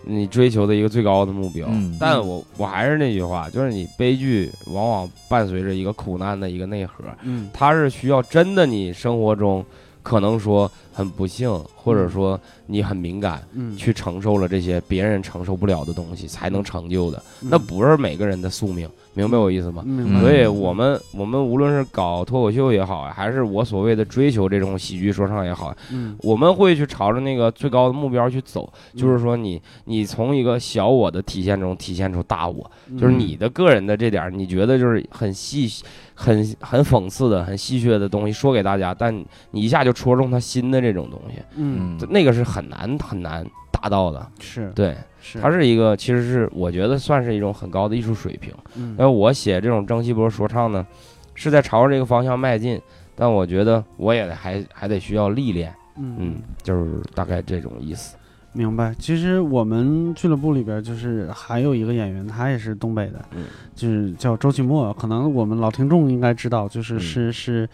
[0.05, 1.67] 你追求的一个最高的目标。
[1.69, 1.97] 嗯。
[1.99, 7.51] 但我我还是那句话，就是你悲剧往往伴随着一个苦难的一个内核，嗯。
[7.53, 9.67] 它是需要真的你生活中
[10.05, 11.51] 可能说很不幸，
[11.83, 17.23] 或者说你很敏感，嗯，去承受了这些别人承受不了的东西，才能成就的。
[17.43, 17.49] 嗯。
[17.51, 19.85] 那不是每个人的宿命，明白我意思吗？
[20.21, 26.17] 所以我们我们无论是搞脱口秀也好，还是我所谓的追求这种喜剧说唱也好，嗯。
[26.21, 28.71] 我们会去朝着那个最高的目标去走。
[28.93, 29.01] 嗯。
[29.01, 32.99] 就是说你，你从一个小我的体现中体现出大我，嗯。
[32.99, 35.83] 就是你的个人的这点，你觉得就是很细、
[36.15, 39.15] 很很讽刺的、很戏谑的东西说给大家，但
[39.53, 41.41] 你一下就戳中他心的这种东西，
[41.79, 44.27] 嗯那个是很难很难达到的。
[44.39, 48.53] 是对，是它是一个，其实是我觉得算是一种很高的艺术水平。
[48.77, 50.87] 嗯因为我写这种蒸汽波说唱呢，
[51.35, 52.81] 是在朝着这个方向迈进，
[53.15, 58.17] 但我觉得我也还还得需要历练，嗯嗯，就是大概这种意思。
[58.53, 58.93] 明白。
[58.99, 63.45] 其实我们俱乐部里边就是还有一个演员，他也是东北的，嗯
[63.77, 67.69] 就是叫周奇墨，可能我们老听众应该知道，就是嗯是是。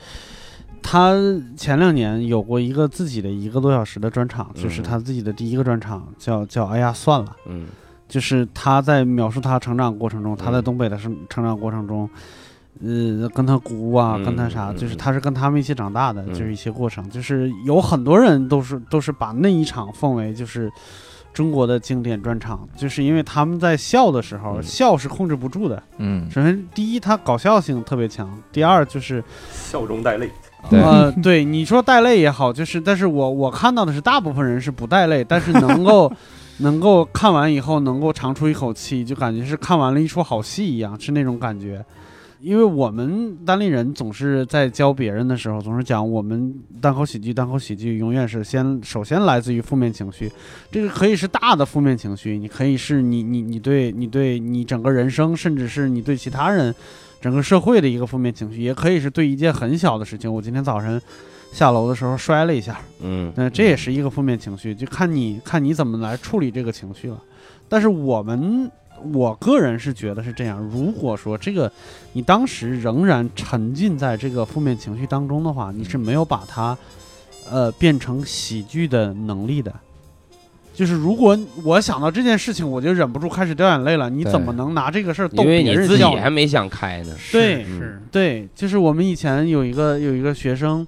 [0.83, 1.15] 他
[1.57, 4.85] 前两年有过一个自己的一个多小时的专场，就是嗯。
[4.85, 7.67] 他自己的第一个专场，叫叫哎呀算了，嗯。
[8.09, 12.09] 就是他在描述他成长过程中，他在嗯东北的成成长过程中，
[12.81, 16.33] 呃，跟他姑啊，嗯跟他啥，嗯就是他是跟他们一起长大的，嗯。
[16.33, 20.71] 就是一些过程，就是有很多人都是都是把那一场奉为就是
[21.35, 24.63] 中国的经典专场，就是因为他们在笑的时候，嗯。
[24.63, 25.83] 笑是控制不住的。
[25.99, 26.31] 嗯。
[26.31, 30.31] 首先，第一，他搞笑性特别强；第二，就是笑中带泪。
[30.71, 36.11] 对呃， 对你说带泪也好，就是，但是我我看到的是大部分人是不带泪，但是能够
[36.59, 41.85] 能够看完以后能够长出一口气，就感觉是看完了一出好戏一样，是那种感觉。
[42.41, 50.31] 因为我们单立人总是在教别人的时候，总是讲我们单口喜剧，单口喜剧永远是先首先来自于负面情绪，
[50.71, 56.75] 这个可以是大的负面情绪，你可以是你你你对你对你整个人生，甚至是你对其他人
[57.21, 60.33] 整个社会的一个负面情绪，也可以是对一件很小的事情。
[60.33, 61.01] 我今天早晨
[61.53, 67.19] 下楼的时候摔了一下，嗯，那这也是一个负面情绪，就看你看你怎么来处理这个情绪了。
[67.69, 68.71] 但是我们，
[69.13, 70.59] 我个人是觉得是这样。
[70.59, 71.71] 如果说这个
[72.13, 76.77] 你当时仍然沉浸在这个负面情绪当中的话，你是没有把它
[77.51, 79.73] 呃变成喜剧的能力的。
[80.75, 86.05] 就是如果我想到这件事情，我就忍不住开始掉眼泪了，你怎么能拿这个事儿逗因为你自己？
[86.05, 87.15] 还没想开呢。
[87.33, 90.87] 对嗯是对，就是我们以前有一个有一个学生，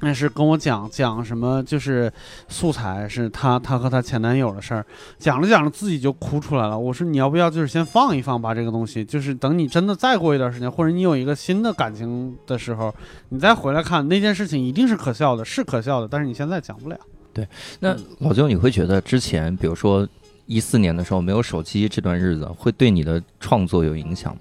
[0.00, 2.10] 那是跟我讲讲什么，就是
[2.48, 4.84] 素材是她她和她前男友的事儿，
[5.18, 6.78] 讲着讲着自己就哭出来了。
[6.78, 12.94] 我说你要不要就是先放一放吧，这个东西，就是等你真的再过一段时间，或者你有一个新的感情的时候，
[13.28, 16.98] 你再回来看那件事情，一定是可笑的，是可笑的，但是你现在讲不了。
[17.32, 17.46] 对
[17.78, 20.08] 那老舅，你会觉得之前，比如说
[20.46, 24.40] 一四年的时候没有手机这段日子，会对你的创作有影响吗？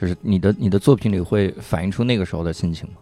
[0.00, 2.94] 就是你的你的作品里会反映出那个时候的心情吗？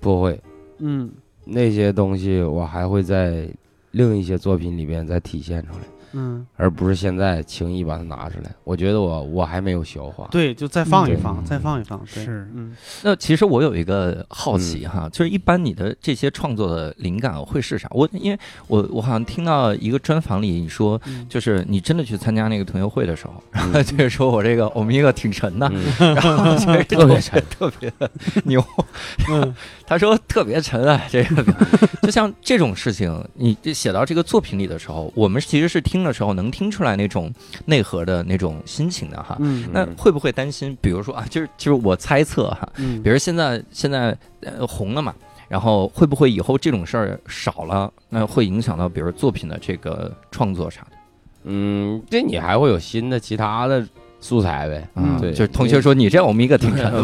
[0.00, 0.40] 不会，
[0.78, 1.10] 嗯
[1.44, 3.48] 那些东西我还会在
[3.90, 8.50] 另一些作品里边再体现出来，嗯，而不是现在轻易把它拿出来。
[8.64, 10.28] 我觉得我我还没有消化。
[10.30, 11.16] 对，就再放一对。
[11.16, 12.48] 放，再放一放，对，是。
[12.54, 12.74] 嗯。
[13.02, 17.88] 那其实我有一个好奇哈，就是一般你的这些创作的灵感会是啥？
[17.92, 21.26] 我因为我我好像听到一个专访里你说，嗯。
[21.28, 23.84] 就是你真的去参加那个同学会的时候，然后嗯。
[23.84, 26.14] 就是说我这个欧米伽挺沉的，嗯。
[26.14, 28.10] 然后就是特别沉，特别的
[28.44, 28.64] 牛。
[29.30, 29.54] 嗯。
[29.86, 31.44] 他说特别沉啊，这个。
[32.02, 37.30] 就像这种事情，你这写到这个作品里的时候，我们其实是听听的时候能听出来那种
[37.66, 39.36] 内核的那种心情的哈。
[39.40, 40.76] 嗯那会不会担心？
[40.80, 45.14] 比如说啊，就是就是我猜测哈，嗯比如现在现在呃红了嘛，
[45.48, 50.96] 然后会不会以后这种事儿少了，那会影响到比如作品的这个创作啥的？
[51.44, 53.86] 嗯，这你还会有新的其他的
[54.20, 54.88] 素材呗？
[54.94, 57.02] 嗯，对就是同学说你这欧米伽挺沉的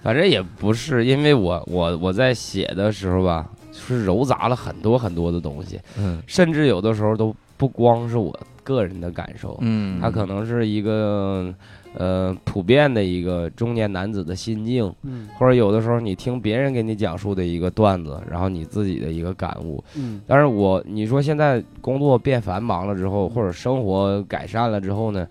[0.00, 3.46] 反正也不是，因为我我我在写的时候吧，
[3.86, 6.22] 是糅杂了很多很多的东西，嗯。
[6.26, 11.54] 甚至有的时候都不光是我个人的感受，嗯，它可能是一个
[11.94, 15.28] 呃普遍的一个中年男子的心境，嗯。
[15.38, 19.82] 或者有的时候你听别人给你讲述的一个段子，然后你自己的一个感悟。
[19.96, 20.20] 嗯。
[20.26, 25.26] 但是我你说现在工作变繁忙了之后，或者生活改善了之后呢，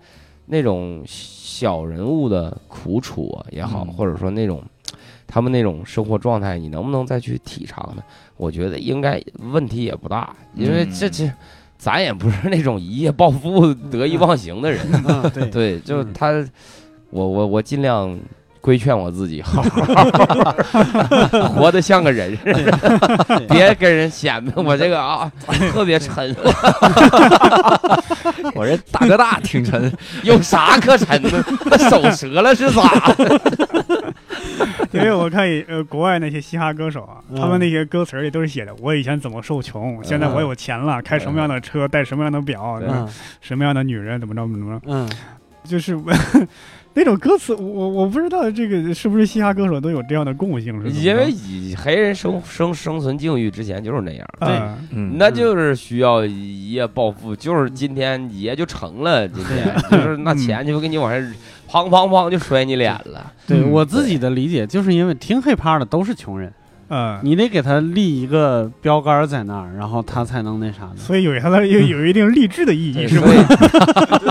[0.46, 3.92] 那种小人物的苦楚啊也好，嗯。
[3.94, 4.62] 或者说那种
[5.28, 8.02] 他们那种生活状态，你能不能再去体尝呢？
[8.36, 9.22] 我觉得应该
[9.52, 11.32] 问题也不大，因为这嗯这
[11.76, 14.80] 咱也不是那种一夜暴富、得意忘形的人。
[15.06, 16.32] 嗯对对，就嗯他，
[17.10, 18.18] 我我我尽量
[18.60, 20.52] 规劝我自己，好好
[21.54, 25.30] 活得像个人似的，别跟人显摆我这个啊
[25.72, 26.34] 特别沉，
[28.54, 29.90] 我这大哥大挺沉，
[30.22, 31.44] 有啥可沉的？
[31.66, 33.40] 那手折了是咋的？
[34.92, 43.06] 因为我看呃国外那些嘻哈歌手啊，嗯他们那些歌词里都是写的，我以前怎么受穷，现在我有钱了，开什么样的车，戴什么样的表，嗯。
[43.40, 45.08] 什么样的女人，怎么着怎么着，嗯。
[45.64, 45.94] 就是
[46.98, 54.26] 那种歌词，我我不知道这个是不是嘻哈歌手都有这样的共性，是因为以黑人生生生存境遇之前就是那样。
[54.40, 54.48] 对
[54.90, 61.20] 嗯，那就是需要一夜暴富，就是今天一夜就成了，今天就是那钱就给你往上
[61.70, 63.32] 砰砰砰就摔你脸了。
[63.46, 63.62] 嗯。
[63.62, 66.52] 对我自己的理解，就是因为听 hiphop 的都是穷人，
[66.88, 70.96] 啊，你得给他立一个标杆在那儿，然后他才能那啥的。
[70.96, 73.26] 所以有它的有有一定励志的意义，是吧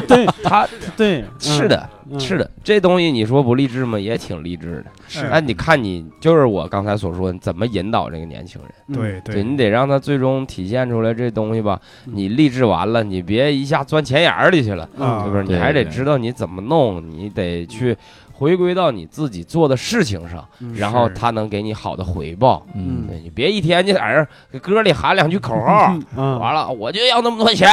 [0.07, 3.99] 对他对，是的，嗯是的，这东西你说不励志吗？
[3.99, 4.85] 也挺励志的。
[5.07, 8.71] 是哎，你看你就是我刚才所说，你怎么引导这个年轻人？
[8.87, 11.79] 嗯对对你得让他最终体现出来这东西吧。
[12.05, 15.43] 你励志完了，你别一下钻钱眼儿里去了，啊是不是？
[15.43, 17.95] 你还得知道你怎么弄，你得去
[18.37, 22.63] 回归到你自己做的事情上，嗯然后他能给你好的回报。
[22.75, 27.67] 嗯对你别一天就在这儿给歌里喊两句口号，嗯完了我就要那么多钱，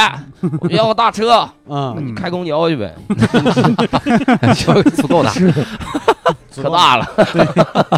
[0.61, 1.47] 我就要个大车，
[2.01, 2.95] 你开公交去呗，
[4.55, 5.31] 就足够大。
[6.55, 7.05] 可大了，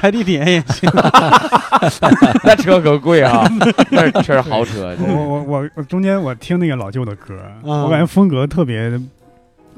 [0.01, 0.89] 开地铁也行。
[2.43, 3.47] 那车可贵啊，
[3.91, 4.95] 那是 确实豪车。
[4.99, 8.99] 我我我我中间我听那个老舅的歌，嗯我感觉风格特别。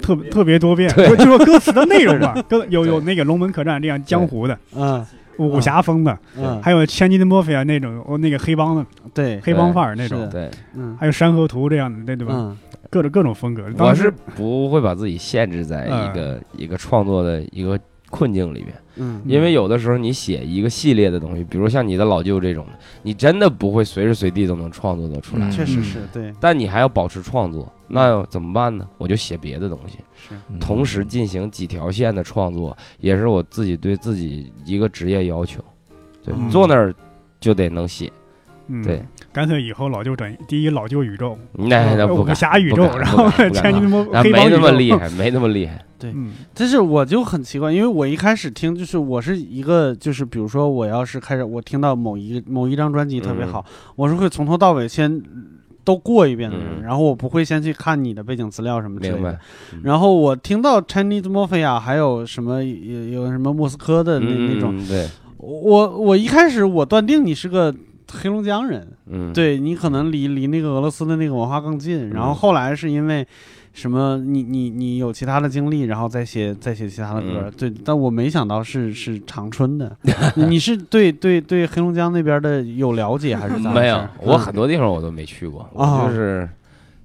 [0.02, 5.06] 特别特别多变，就就说歌词的内容吧，歌有有那个龙门客栈这样江湖的嗯
[5.38, 12.34] 武侠风的，嗯，还有 Chinese Mafia 那种哦那个黑帮的对，黑帮范儿那种，对，嗯还有山河图这样的，对对吧？
[12.36, 12.58] 嗯
[12.92, 13.64] 各种各种风格。
[13.66, 17.80] 我当时是不会把自己限制在一个一个创作的一个
[18.10, 18.74] 困境里面。
[18.96, 19.22] 嗯。
[19.26, 25.52] 因为有的时候你写一个系列的东西，比如像你的老舅这种的，你真的不会随时随地都能创作得出来，嗯。
[25.52, 28.88] 确实是对，但你还要保持创作，那怎么办呢？
[28.98, 30.36] 我就写别的东西，是。
[30.50, 30.60] 嗯。
[30.60, 35.64] 同时进行几条线的创作，也是我自己对自己一个职业要求。
[36.24, 36.50] 对，嗯。
[36.50, 36.94] 坐那儿
[37.40, 38.12] 就得能写，
[38.70, 38.84] 嗯。
[38.84, 39.04] 对，
[39.34, 43.74] 干脆以后老舅转第一老舅宇宙，那那不武，侠宇宙，然后不敢不敢。
[43.74, 45.84] Chinese Mafia 啊没那么厉害，没那么厉害。
[46.04, 46.32] 嗯。
[46.54, 53.66] 但是我就很奇怪，因为我一开始听就是我是一个就是比如说我要是开始我听到某一某一张专辑特别好，
[53.96, 55.22] 我是会从头到尾先
[55.84, 56.84] 都过一遍的人，嗯。
[56.84, 59.32] 然后我不会先去看你的背景资料什么之类明白。
[59.32, 59.40] 的。？
[59.84, 65.08] 然后我听到 Chinese Mafia 还有什么有有什么莫斯科的那、嗯那种，嗯对，
[65.38, 67.76] 我我一开始我断定你是个
[68.12, 73.26] 黑龙江人，嗯，对你可能离离那个俄罗斯的那个文化更近，然后后来是因为
[73.74, 77.52] 什么你你你有其他的经历，然后再写再写其他的歌，嗯。
[77.58, 79.96] 对，但我没想到是是长春的，
[80.36, 83.72] 你是对对对黑龙江那边的有了解还是 咋？
[83.72, 86.50] 没有，我嗯很多地方我都没去过，啊我就是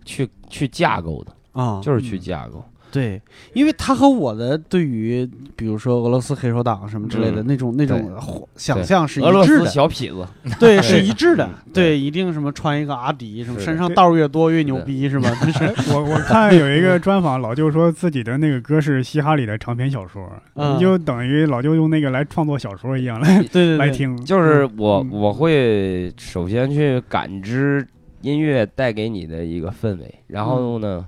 [0.04, 2.64] 去去架构的，啊，就是去架构。
[2.94, 3.20] 对，
[3.54, 10.24] 因为他和我的对于比如说俄罗斯黑手党什么之类的嗯那种那种想象是俄罗斯一致的，小痞子，
[10.60, 15.28] 对， 是一致的嗯，对，一定什么穿一个阿迪，什么身上道越多越牛逼是吧？
[15.44, 24.16] 就是我我看有一个专访，老舅说自己的那个歌是嘻哈里的长篇小说，嗯就等于老舅用那个来创作小说一样来对对对，来听。
[24.24, 27.84] 就是我嗯我会首先去感知
[28.20, 31.04] 音乐带给你的一个氛围，然后呢，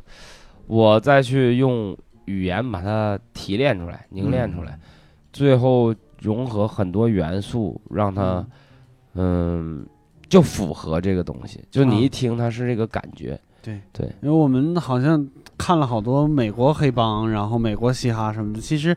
[0.67, 1.97] 我再去用
[2.27, 4.79] 语言把它提炼出来、凝练出来，
[5.33, 8.47] 最后融合很多元素，让它
[9.15, 9.87] 嗯。
[10.29, 13.81] 就符合这个东西，就你一啊听它是这个感觉，对。
[13.93, 15.25] 对，因为我们好像
[15.57, 18.95] 看了好多美国黑帮，然后美国嘻哈什么的，其实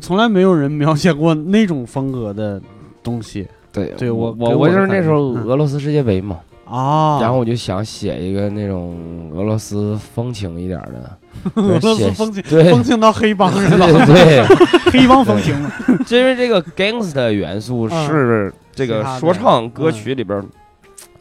[0.00, 2.58] 从来没有人描写过那种风格的
[3.02, 3.46] 东西。
[3.70, 7.18] 对对我我我就是那时候俄罗斯世界杯嘛，啊。
[7.20, 11.18] 然后我就想写一个那种俄罗斯风情一点的，
[11.62, 12.70] 俄罗斯风情对。
[12.70, 13.86] 风情到黑帮是吧？
[14.06, 14.06] 对。
[14.46, 15.54] 对，黑帮风情。
[16.10, 18.06] 因为这个 gangster 元素嗯。
[18.06, 20.42] 是这个说唱歌曲里边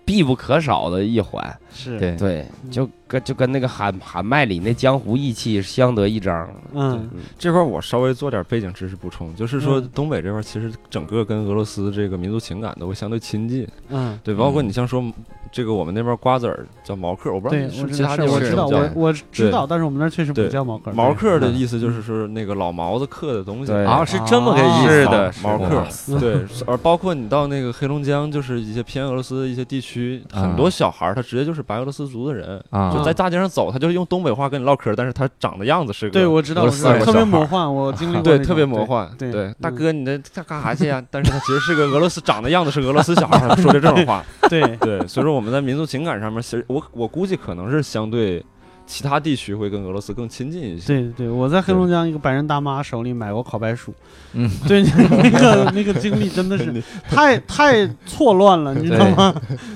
[0.04, 6.48] 必不可少的一环，是，对对，嗯就跟就跟那个喊喊麦里那江湖义气相得益彰。
[6.74, 15.04] 嗯这块儿我稍微做点背景知识补充，就是说嗯东北这块儿其实整个跟俄罗斯这个民族情感都会相对亲近，嗯，对，包括嗯你像说
[15.52, 20.92] 这个我们那边瓜子儿叫毛嗑，我不知道，你是我，其他地方我知道，我我知道，但是我们那儿确实不叫毛嗑。
[20.94, 39.10] 毛嗑的嗯意思就是说那个老毛子刻的东西，啊，是这么个意思，是的毛嗑是的哇对，而包括你到那个黑龙江，就是一些偏俄罗斯的一些地区，啊很多小孩儿他直接就是白俄罗斯族的人，啊就在大街上走，他就是用东北话跟你唠嗑，但是他长的样子是个对，我知道，俄罗斯我知道特别魔幻，我经历 过对，特别魔幻。
[39.18, 41.04] 对对，大嗯哥，你这这干啥去呀？
[41.10, 44.24] 但是他其实是个俄罗斯，长的样子是俄罗斯小孩说的这种话。
[44.50, 48.44] 对，对，所以说我们在民族情感上面，其实我我估计可能是相对
[48.86, 50.88] 其他地区会跟俄罗斯更亲近一些。
[50.88, 53.94] 对对，我在黑龙江一个白人大妈手里买过烤白薯，
[54.34, 59.34] 嗯， 对， 那个那个经历真的是 太太错乱了，你知道吗？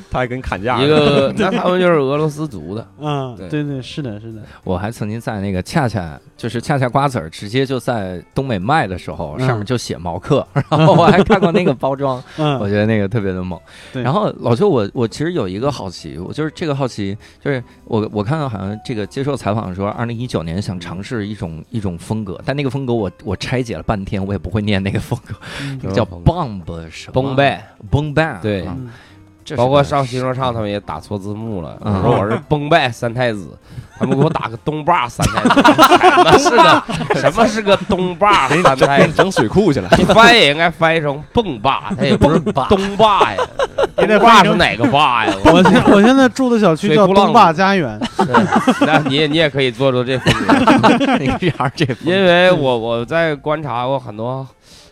[0.10, 0.82] 他还跟你砍价。
[0.82, 13.60] 一个那他们就是俄罗斯族的，嗯，对对对，是的，是的，我还曾经在那个恰恰就是恰恰瓜子儿直接就在东北卖的时候，嗯上面就写毛克，然后我还看过那个包装，嗯，我觉得那个特别的猛。
[13.94, 25.36] 对然后老邱，我我其实有一个好奇，我就是这个好奇，就是我我看到好像这个接受采访的时候，二零一九年想尝试一种一种风格，但那个风格我我拆解了半天，我也不会念那个风格，
[25.94, 27.22] 叫什么风 bomb 什么？
[27.22, 28.76] 崩败，崩败，对啊。
[28.78, 29.07] 嗯这是个
[29.56, 33.58] 包括上新说唱他们也打错字幕了，嗯我说我是崩败三太子，
[33.98, 35.62] 他们给我打个东坝三太子，
[36.10, 36.84] 什么是个
[37.22, 39.14] 什么是个东坝三太子？
[39.14, 39.90] 整水库去了。
[39.98, 43.38] 你翻也应该翻译成蹦坝，它也不是东坝呀，
[43.96, 45.34] 东坝翻译成是哪个坝呀？
[45.46, 50.58] 我现我现在住的小区叫浪东坝家园，对那你也你也可以做做这风格。
[52.04, 54.46] 因为我我在观察过很多，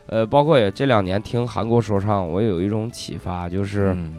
[0.08, 4.14] 呃，包括也这两年听韩国说唱，我有一种启发，就是嗯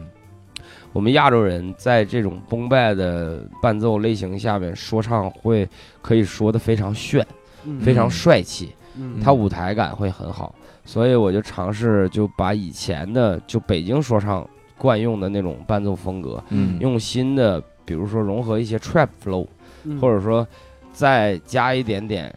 [0.93, 5.67] 我们亚洲人在这种崩败的伴奏类型下面说唱会
[6.01, 7.25] 可以说的非常炫，
[7.65, 7.79] 嗯。
[7.81, 9.19] 非常帅气，嗯。
[9.21, 16.79] 它舞台感会很好，所以我就尝试就把以前的就北京说唱惯用的那种伴奏风格，嗯。
[16.79, 19.45] 用新的，比如说融合一些 trap flow，
[19.83, 19.99] 嗯。
[19.99, 20.47] 或者说
[20.91, 22.33] 再加一点点，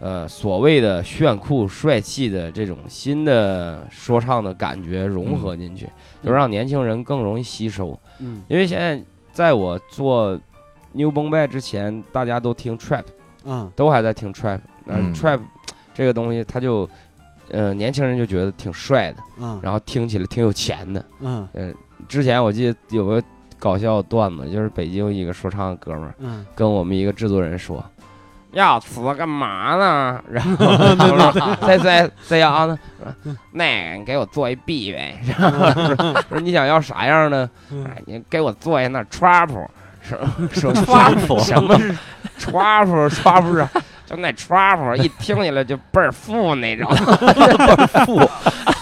[0.00, 5.88] 呃，所谓的炫酷帅气的这种新的说唱的感觉融合进去，
[6.22, 7.98] 就让年轻人更容易吸收。
[8.20, 9.02] 嗯因为现在
[9.32, 10.38] 在我做
[10.92, 13.04] New Bombay 之前，大家都听 trap，
[13.44, 15.40] 嗯都还在听 trap，那嗯 trap
[15.94, 16.88] 这个东西，它就。
[17.50, 21.02] 呃，年轻人就觉得挺帅的，嗯然后听起来挺有钱的。
[21.20, 21.48] 嗯
[22.06, 23.22] 之前我记得有个
[23.58, 27.82] 搞笑段子，就是北京一个说唱的哥们儿，嗯跟我们一个制作人说
[28.52, 30.56] ：“要词干嘛呢？” 然后
[30.96, 35.20] 他说：“在在在呀呢，说那个你给我做一 B 呗。
[35.38, 37.48] ”然后说说你想要啥样的？
[37.86, 39.48] 哎，你给我做一那 trap，
[40.02, 40.18] 说
[40.52, 41.94] 说 trap 什么是
[42.38, 43.68] trap trap 是
[44.06, 48.18] 就那 trap 一听起来就倍儿富那种，倍儿富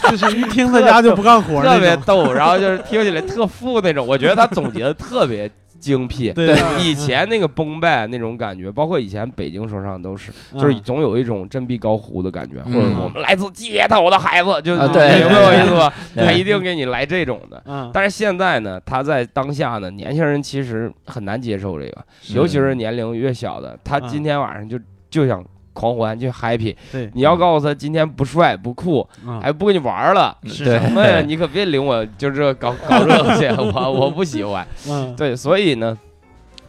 [0.08, 4.06] 就是一听他家就不干活特，别逗，然后就是听起来特富那种。
[4.06, 5.50] 我觉得他总结的特别
[5.86, 6.32] 精辟。
[6.32, 15.92] 对，以前那个崩败那种感觉，包括以前北京说唱都是，就是嗯总有一种振臂高呼的感觉，或嗯者我们来自街头的孩子，就啊对明白我意思吧？
[16.16, 17.62] 他一定给你来这种的。
[17.66, 24.08] 嗯，但是现在呢，他在当下呢，年轻人其实很难接受这个，尤其是年龄越小的，他嗯。
[24.08, 24.78] 今天晚上就
[25.10, 25.44] 就想
[25.76, 26.74] 狂欢，就 happy。
[26.90, 31.20] 对，你要告诉他今天不帅不酷，嗯还不跟你玩了，什么呀？
[31.26, 34.66] 你可别领我就这搞搞这个去，我我不喜欢。
[34.88, 35.96] 嗯对，所以呢，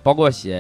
[0.08, 0.56] 包括写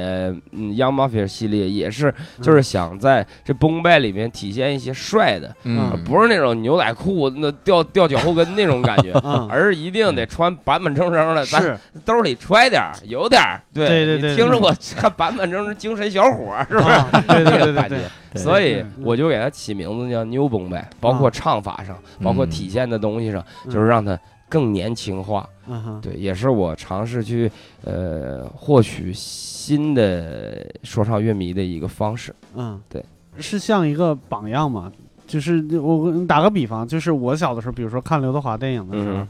[0.51, 9.13] 嗯 Young Mafia 系列也是，就是想在这崩败里面体现一些帅的，嗯嗯不是那种牛仔裤那掉掉脚后跟那种感觉。
[9.23, 13.61] 嗯而是一定得穿板板正正的，咱是兜里揣点儿，有点儿。
[13.73, 16.89] 对对对听着我看板板正正精神小伙， 是不是？
[16.89, 17.97] 啊对对对对对 个感觉，
[18.37, 24.19] 所以嗯我就给他起名字叫 New 崩败，包括啊唱法上，包括嗯体现的东西上，嗯就是让它
[24.49, 25.47] 更年轻化。
[25.67, 27.51] 嗯哼，对，也是我尝试去
[27.83, 32.33] 呃获取新的说唱乐迷的一个方式。
[32.55, 33.03] 嗯，对，
[33.37, 34.91] 是像一个榜样嘛。
[35.25, 39.27] 就是我打个比方，就是我小的时候，比如说看刘德华电影的时候，嗯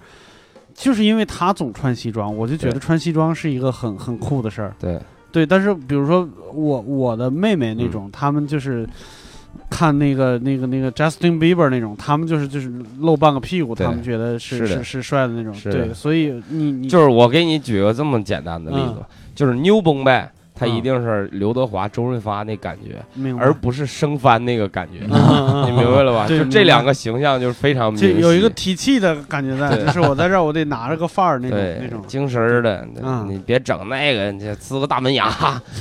[0.76, 4.76] 就是因为他总穿西装，我就觉得穿西装是一个很很酷的事儿。
[4.78, 5.02] 对，
[5.32, 8.88] 对，但是比如说我我的妹妹那种，他们就是
[9.70, 15.54] 看那个那个那个 Justin Bieber 那种，他们就是就是露半个屁股，他们觉得是是是是帅的那种。
[15.64, 26.28] 对，所以你你就是我给你举个这么简单的例子嗯，就是牛崩败，他嗯一定是刘德华、周润发那感觉，而不是生番那个感觉， 你明白了吧？
[26.28, 32.04] 就这两个形象就是非常明就，有一个提气的感觉在，就是我在这儿我得拿着个范儿那种那种。
[32.08, 35.30] 精神儿的，嗯你别整那个，你这呲个大门牙，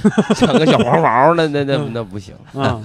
[0.37, 2.35] 整个小黄毛的，那那那不行。
[2.55, 2.81] 啊，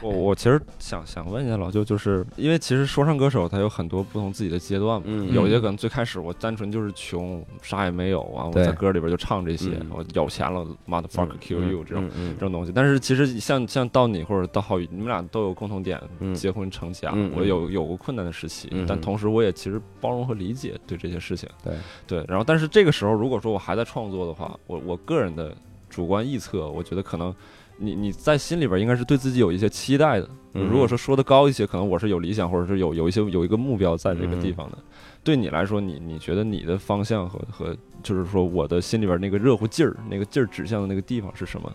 [0.00, 10.64] 我我其实想想问一下老舅，就是因为其实说唱歌手他有很多不同自己的阶段嘛，嗯有些可能最开始我单纯就是穷，啥也没有啊，我在歌里边就唱这些，嗯我有钱了
[11.08, 12.08] ，motherfucker kill you 这种。
[12.34, 16.34] 这种东西，但是其实像像到你或者到浩宇，你们俩都有共同点，嗯。
[16.34, 21.74] 结婚成家，我有有过困难的时期，嗯但同时我也其实包容和理解对这些事情，对。
[22.06, 25.56] 对，然后但是这个时候如果说我还在创作的话，我我个人的
[25.88, 27.34] 主观臆测，我觉得可能
[27.78, 30.68] 你你在心里边应该是对自己有一些期待的，嗯。
[30.68, 34.78] 如果说说的高一些，可能我是有理想或者是有有一些有一个目标在这个地方的，
[35.24, 41.72] 对你来说，你你觉得你的方向和和就是说我的心里边那个热乎劲儿，那个劲儿指向的那个地方是什么？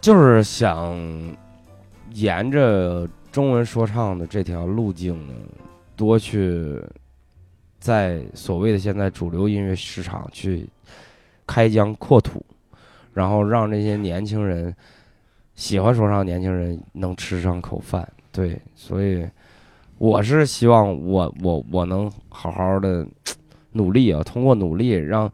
[0.00, 0.96] 就是想
[2.12, 5.34] 沿着中文说唱的这条路径呢，
[5.96, 6.80] 多去
[7.78, 10.66] 在所谓的现在主流音乐市场去
[11.46, 12.44] 开疆扩土，
[13.12, 14.74] 然后让这些年轻人
[15.54, 18.08] 喜欢说唱的年轻人能吃上口饭。
[18.32, 19.28] 对，所以
[20.00, 23.06] 我是希望我我我能好好的
[23.72, 25.30] 努力啊，通过努力让。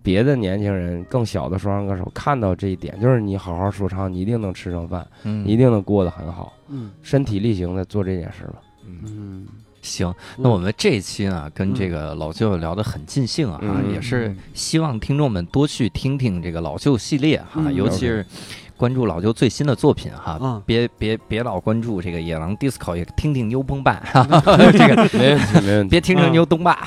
[0.00, 8.54] 别的年轻人更小的说唱歌手看到这一点，就是你好好说唱，你一定能吃上饭，嗯你一定能过得很好，嗯身体力行的做这件事吧。
[8.86, 9.46] 嗯，
[9.82, 18.24] 行，那我们这一期呢，跟这个老舅聊得很尽兴啊，嗯也是希望听众们多去听听这个老舅系列哈，嗯尤其是
[18.78, 20.62] 关注老舅最新的作品哈，嗯。
[20.64, 25.88] 别别别老关注这个野狼 disco，也听听牛崩爸，哈 哈这个没问题，没问题。
[25.90, 26.86] 别听成牛东爸，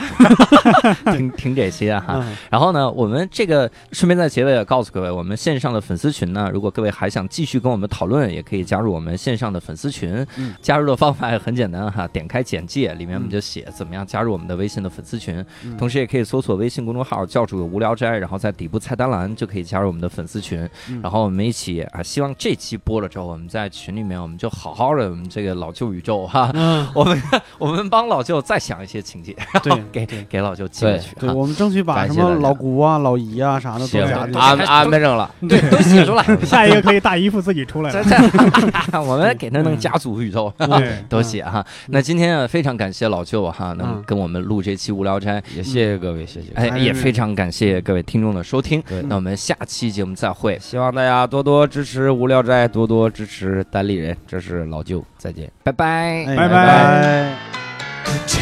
[1.11, 2.15] 听听这些哈。
[2.15, 2.35] 嗯。
[2.49, 10.25] 然后呢，我们这个顺便在结尾也告诉各位，我们线上的粉丝群呢，如果各位还想继续跟我们讨论，也可以加入我们线上的粉丝群。
[10.37, 10.55] 嗯。
[10.61, 15.75] 加入的方法也很简单哈，点开简介里面我们就写怎么样加入我们的微信的粉丝群，嗯。
[15.77, 20.59] 同时也可以搜索微信公众号“教主的无聊斋”，然后在底部菜单栏就可以加入我们的粉丝群。
[20.89, 21.01] 嗯。
[21.01, 27.21] 然后我们一起啊，希望这期播了之后，我们在群里面我们就好好的我们这个老旧宇宙哈，嗯，我们
[27.57, 31.35] 我们帮老舅再想一些情节，对给对给老舅寄过去对，哈。
[31.35, 34.39] 我们争取把什么老姑啊、老姨啊啥的都行加进去。
[34.39, 36.23] 安安排上了，对，都写出来。
[36.45, 38.03] 下一个可以大姨夫自己出来了。
[39.01, 41.65] 我们给他弄家族宇宙，对， 都写哈。
[41.87, 46.51] 那今天啊，非常感谢老舅哈，能嗯跟我们录这期无聊斋，也谢谢各位，谢谢。
[46.55, 48.81] 哎，哎也非常感谢各位听众的收听。
[48.87, 50.57] 对那我们下期节目再会。
[50.59, 55.49] 希望大家多多支持无聊斋多多支持单立人这是老舅再见。
[55.63, 56.25] 拜拜。
[56.35, 58.40] 拜拜。